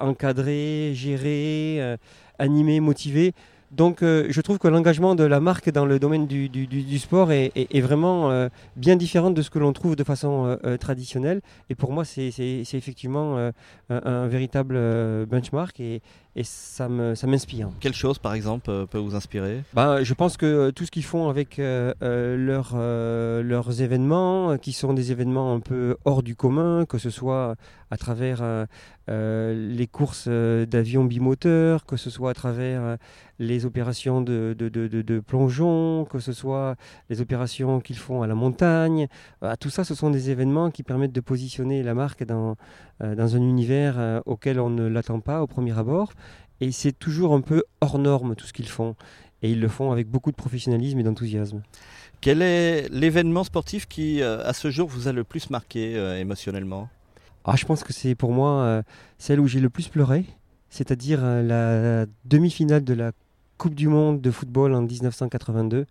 encadrés, 0.01 0.93
gérés, 0.93 1.97
animés, 2.39 2.81
motivés. 2.81 3.33
Donc 3.73 4.03
euh, 4.03 4.27
je 4.31 4.41
trouve 4.41 4.59
que 4.59 4.69
l'engagement 4.69 5.15
de 5.15 5.25
la 5.25 5.41
marque 5.41 5.71
dans 5.71 5.87
le 5.87 5.99
domaine 5.99 6.27
du, 6.27 6.99
sport 6.99 7.33
est, 7.33 7.81
vraiment 7.81 8.31
euh, 8.31 8.49
bien 8.77 8.97
différent 8.97 9.31
de 9.31 9.43
ce 9.43 9.51
que 9.51 9.59
l'on 9.59 9.73
trouve 9.73 9.97
de 9.97 10.05
façon 10.05 10.59
euh, 10.65 10.77
traditionnelle. 10.77 11.41
Et 11.69 11.75
pour 11.75 11.93
moi, 11.93 12.05
c'est 12.05 12.29
effectivement 12.29 13.39
un, 13.39 13.53
un, 13.91 14.27
véritable 14.29 15.27
benchmark. 15.27 15.81
Et, 15.81 16.01
et 16.39 16.45
ça 16.45 16.89
m'inspire. 16.89 17.71
Quelle 17.81 17.95
chose, 17.95 18.19
par 18.19 18.35
exemple, 18.35 18.87
peut 18.87 18.99
vous 18.99 19.15
inspirer? 19.15 19.63
Bah, 19.73 20.03
Je 20.03 20.15
pense 20.15 20.37
que 20.37 20.71
tout 20.71 20.85
ce 20.85 20.91
qu'ils 20.91 21.05
font 21.05 21.29
avec 21.29 21.59
leurs 21.59 22.73
événements, 23.81 24.59
qui 24.59 24.73
sont 24.73 24.93
des 24.93 25.13
événements 25.13 25.55
un 25.55 25.61
peu 25.61 25.97
hors 26.05 26.23
du 26.23 26.37
commun, 26.37 26.85
que 26.87 26.99
ce 26.99 27.11
soit 27.11 27.57
à 27.91 27.97
travers 27.97 28.43
les 29.09 29.87
courses 29.91 30.29
d'avions 30.29 31.05
bimoteurs, 31.05 31.87
que 31.87 31.97
ce 31.97 32.11
soit 32.11 32.31
à 32.31 32.35
travers 32.35 32.97
les 33.39 33.65
opérations 33.65 34.21
de, 34.21 34.55
de, 34.59 35.21
plongeon, 35.21 36.07
que 36.11 36.19
ce 36.19 36.33
soit 36.33 36.77
les 37.11 37.21
opérations 37.21 37.81
qu'ils 37.81 37.99
font 37.99 38.23
à 38.23 38.27
la 38.27 38.35
montagne. 38.35 39.07
tout 39.61 39.71
ça, 39.71 39.85
ce 39.85 39.95
sont 39.95 40.11
des 40.11 40.31
événements 40.31 40.71
qui 40.71 40.83
permettent 40.83 41.13
de 41.13 41.21
positionner 41.21 41.83
la 41.83 41.95
marque 41.95 42.25
dans, 42.25 42.57
un 43.01 43.43
univers 43.43 44.23
auquel 44.27 44.59
on 44.59 44.71
ne 44.71 44.87
l'attend 44.87 45.21
pas 45.21 45.43
au 45.43 45.47
premier 45.47 45.79
abord. 45.79 46.13
Et 46.61 46.73
c'est 46.73 46.93
toujours 46.93 47.35
un 47.35 47.41
peu 47.41 47.65
hors 47.81 47.99
norme 47.99 48.35
tout 48.35 48.47
ce 48.47 48.53
qu'ils 48.53 48.69
font. 48.69 48.97
Et 49.43 49.51
ils 49.51 49.61
le 49.61 49.69
font 49.69 49.93
avec 49.93 50.09
beaucoup 50.09 50.31
de 50.31 50.37
professionnalisme 50.37 50.99
et 50.99 51.03
d'enthousiasme. 51.03 51.63
Quel 52.21 52.41
est 52.41 52.89
l'événement 52.89 53.45
sportif 53.45 53.87
qui, 53.87 54.23
euh, 54.23 54.43
à 54.45 54.53
ce 54.53 54.71
jour, 54.71 54.89
vous 54.89 55.09
a 55.09 55.13
le 55.13 55.25
plus 55.25 55.51
marqué 55.51 55.97
euh, 55.97 56.19
émotionnellement? 56.19 56.89
Ah, 57.47 57.57
Je 57.57 57.65
pense 57.65 57.83
que 57.85 57.93
c'est 57.93 58.15
pour 58.15 58.33
moi 58.33 58.61
euh, 58.63 58.83
celle 59.19 59.41
où 59.41 59.47
j'ai 59.47 59.61
le 59.61 59.71
plus 59.71 59.89
pleuré, 59.89 60.25
c'est-à-dire 60.69 61.23
la 61.25 62.07
demi-finale 62.25 62.85
de 62.85 62.95
la 62.95 63.13
Coupe 63.59 63.75
du 63.75 63.89
Monde 63.89 64.21
de 64.21 64.31
football 64.31 64.75
en 64.75 64.83
1982, 64.83 65.87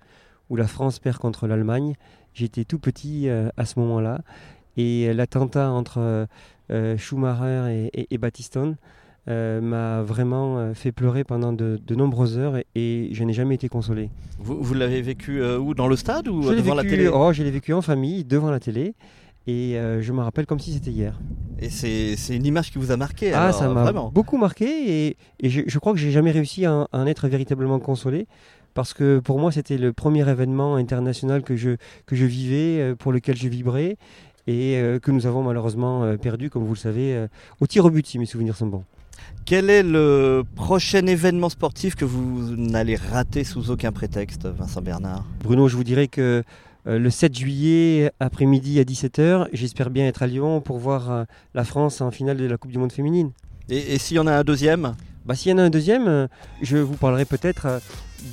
où 0.50 0.56
la 0.56 0.68
France 0.68 1.00
perd 1.00 1.18
contre 1.18 1.48
l'Allemagne. 1.48 1.96
J'étais 2.34 2.64
tout 2.64 2.78
petit 2.78 3.28
à 3.30 3.66
ce 3.66 3.80
moment-là. 3.80 4.22
Et 4.78 5.12
l'attentat 5.14 5.72
entre 5.72 6.28
Schumacher 6.98 7.72
et, 7.72 8.02
et, 8.02 8.14
et 8.14 8.18
Battistone, 8.20 8.76
euh, 9.28 9.60
m'a 9.60 10.04
vraiment 10.04 10.60
euh, 10.60 10.76
fait 10.76 10.92
pleurer 10.92 11.24
pendant 11.24 11.52
de, 11.52 11.80
nombreuses 11.96 12.38
heures 12.38 12.58
et, 12.76 13.10
je 13.12 13.24
n'ai 13.24 13.34
jamais 13.34 13.56
été 13.56 13.70
consolé. 13.70 14.12
Vous, 14.38 14.76
l'avez 14.76 15.02
vécu 15.02 15.42
euh, 15.42 15.58
où? 15.58 15.74
Dans 15.74 15.88
le 15.88 15.96
stade 15.96 16.28
ou 16.28 16.42
devant 16.54 16.76
la 16.76 16.84
télé? 16.84 17.08
Oh, 17.08 17.34
je 17.34 17.42
l'ai 17.42 17.50
vécu 17.50 17.74
en 17.74 17.82
famille, 17.82 18.24
devant 18.24 18.52
la 18.52 18.60
télé. 18.60 18.94
Et 19.48 19.78
je 20.02 20.12
me 20.12 20.22
rappelle 20.22 20.46
comme 20.46 20.60
si 20.60 20.74
c'était 20.74 20.92
hier. 20.92 21.20
Et 21.60 21.70
c'est 21.70 22.36
une 22.36 22.46
image 22.46 22.72
qui 22.72 22.78
vous 22.78 22.92
a 22.92 22.98
marqué 22.98 23.32
Ah, 23.34 23.52
ça 23.52 23.70
m'a 23.70 23.92
beaucoup 23.92 24.38
marqué 24.38 25.08
et, 25.08 25.18
et 25.40 25.50
je, 25.50 25.62
je, 25.68 25.80
crois 25.80 25.94
que 25.94 26.00
j'ai 26.00 26.12
jamais 26.12 26.32
réussi 26.32 26.66
à, 26.66 26.88
en 26.92 27.06
être 27.08 27.28
véritablement 27.28 27.80
consolé 27.80 28.28
parce 28.74 28.94
que 28.94 29.20
pour 29.20 29.40
moi 29.40 29.52
c'était 29.52 29.78
le 29.78 29.94
premier 29.94 30.28
événement 30.30 30.76
international 30.76 31.44
que 31.44 31.56
je, 31.56 31.78
que 32.08 32.16
je 32.16 32.26
vivais, 32.26 32.96
pour 32.98 33.14
lequel 33.14 33.38
je 33.38 33.48
vibrais 33.48 33.98
et 34.48 34.82
que 35.02 35.12
nous 35.12 35.26
avons 35.28 35.44
malheureusement 35.44 36.18
perdu, 36.18 36.50
comme 36.50 36.66
vous 36.66 36.74
le 36.74 36.80
savez, 36.80 37.26
au 37.62 37.68
tir 37.68 37.86
au 37.86 37.90
but 37.90 38.06
si 38.06 38.20
mes 38.20 38.26
souvenirs 38.26 38.56
sont 38.58 38.68
bons. 38.68 38.84
Quel 39.46 39.70
est 39.70 39.84
le 39.84 40.44
prochain 40.56 41.06
événement 41.06 41.50
sportif 41.50 41.96
que 41.96 42.06
vous 42.06 42.56
n'allez 42.56 42.96
rater 42.96 43.44
sous 43.44 43.70
aucun 43.70 43.92
prétexte, 43.92 44.48
Vincent 44.48 44.82
Bernard? 44.82 45.24
Bruno, 45.44 45.68
je 45.68 45.76
vous 45.76 45.84
dirais 45.84 46.08
que 46.08 46.44
euh, 46.88 47.00
le 47.00 47.10
7 47.10 47.36
juillet 47.36 48.12
après-midi 48.20 48.80
à 48.80 48.84
17h, 48.84 49.48
j'espère 49.54 49.90
bien 49.90 50.06
être 50.06 50.22
à 50.22 50.28
Lyon 50.28 50.62
pour 50.62 50.78
voir 50.78 51.12
euh, 51.12 51.24
la 51.56 51.64
France 51.64 52.02
en 52.02 52.12
finale 52.12 52.38
de 52.38 52.46
la 52.46 52.58
Coupe 52.58 52.72
du 52.72 52.78
Monde 52.78 52.92
féminine. 52.92 53.32
Et, 53.70 53.98
s'il 53.98 54.18
y 54.18 54.20
en 54.20 54.28
a 54.28 54.34
un 54.34 54.44
deuxième? 54.44 54.96
Bah, 55.26 55.34
S'il 55.34 55.52
y 55.52 55.56
en 55.56 55.58
a 55.58 55.64
un 55.64 55.72
deuxième, 55.72 56.08
euh, 56.08 56.28
je 56.62 56.78
vous 56.78 56.96
parlerai 56.96 57.26
peut-être 57.26 57.82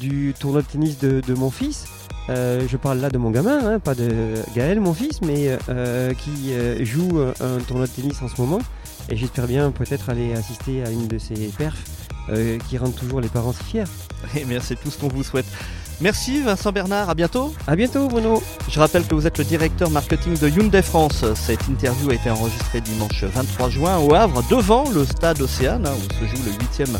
du 0.00 0.34
tournoi 0.38 0.60
de 0.60 0.66
tennis 0.66 0.98
de, 0.98 1.34
mon 1.34 1.50
fils. 1.50 1.86
je 2.28 2.76
parle 2.76 2.98
là 2.98 3.08
de 3.08 3.16
mon 3.16 3.30
gamin, 3.30 3.58
hein, 3.64 3.78
pas 3.78 3.94
de 3.94 4.34
Gaël, 4.54 4.80
mon 4.80 4.92
fils, 4.92 5.22
mais 5.22 5.56
qui 6.18 6.84
joue 6.84 7.20
un 7.40 7.58
tournoi 7.66 7.86
de 7.86 7.90
tennis 7.90 8.22
en 8.22 8.28
ce 8.28 8.40
moment. 8.40 8.58
Et 9.10 9.16
j'espère 9.16 9.46
bien 9.46 9.70
peut-être 9.70 10.08
aller 10.08 10.32
assister 10.34 10.82
à 10.84 10.90
une 10.90 11.08
de 11.08 11.18
ces 11.18 11.50
perfs 11.58 11.84
qui 12.68 12.78
rendent 12.78 12.94
toujours 12.94 13.20
les 13.20 13.28
parents 13.28 13.52
si 13.52 13.64
fiers. 13.64 13.84
Et 14.36 14.44
bien, 14.44 14.60
c'est 14.60 14.76
tout 14.76 14.90
ce 14.90 14.98
qu'on 14.98 15.08
vous 15.08 15.24
souhaite. 15.24 15.46
Merci 16.02 16.42
Vincent 16.42 16.72
Bernard, 16.72 17.08
à 17.08 17.14
bientôt. 17.14 17.54
À 17.68 17.76
bientôt 17.76 18.08
Bruno. 18.08 18.42
Je 18.68 18.80
rappelle 18.80 19.06
que 19.06 19.14
vous 19.14 19.28
êtes 19.28 19.38
le 19.38 19.44
directeur 19.44 19.88
marketing 19.88 20.36
de 20.36 20.48
Hyundai 20.48 20.82
France. 20.82 21.24
Cette 21.36 21.68
interview 21.68 22.10
a 22.10 22.14
été 22.14 22.28
enregistrée 22.28 22.80
dimanche 22.80 23.22
23 23.22 23.70
juin 23.70 23.98
au 23.98 24.12
Havre, 24.12 24.42
devant 24.50 24.90
le 24.90 25.04
stade 25.04 25.40
Océane, 25.40 25.86
hein, 25.86 25.92
où 25.96 26.12
se 26.12 26.28
joue 26.28 26.42
le 26.44 26.52
huitième 26.52 26.98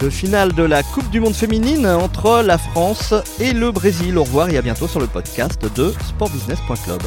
de 0.00 0.10
finale 0.10 0.52
de 0.54 0.64
la 0.64 0.82
Coupe 0.82 1.08
du 1.10 1.20
Monde 1.20 1.34
féminine 1.34 1.86
entre 1.86 2.42
la 2.42 2.58
France 2.58 3.14
et 3.38 3.52
le 3.52 3.70
Brésil. 3.70 4.18
Au 4.18 4.24
revoir 4.24 4.50
et 4.50 4.58
à 4.58 4.62
bientôt 4.62 4.88
sur 4.88 4.98
le 4.98 5.06
podcast 5.06 5.64
de 5.76 5.94
sportbusiness.club. 6.08 7.00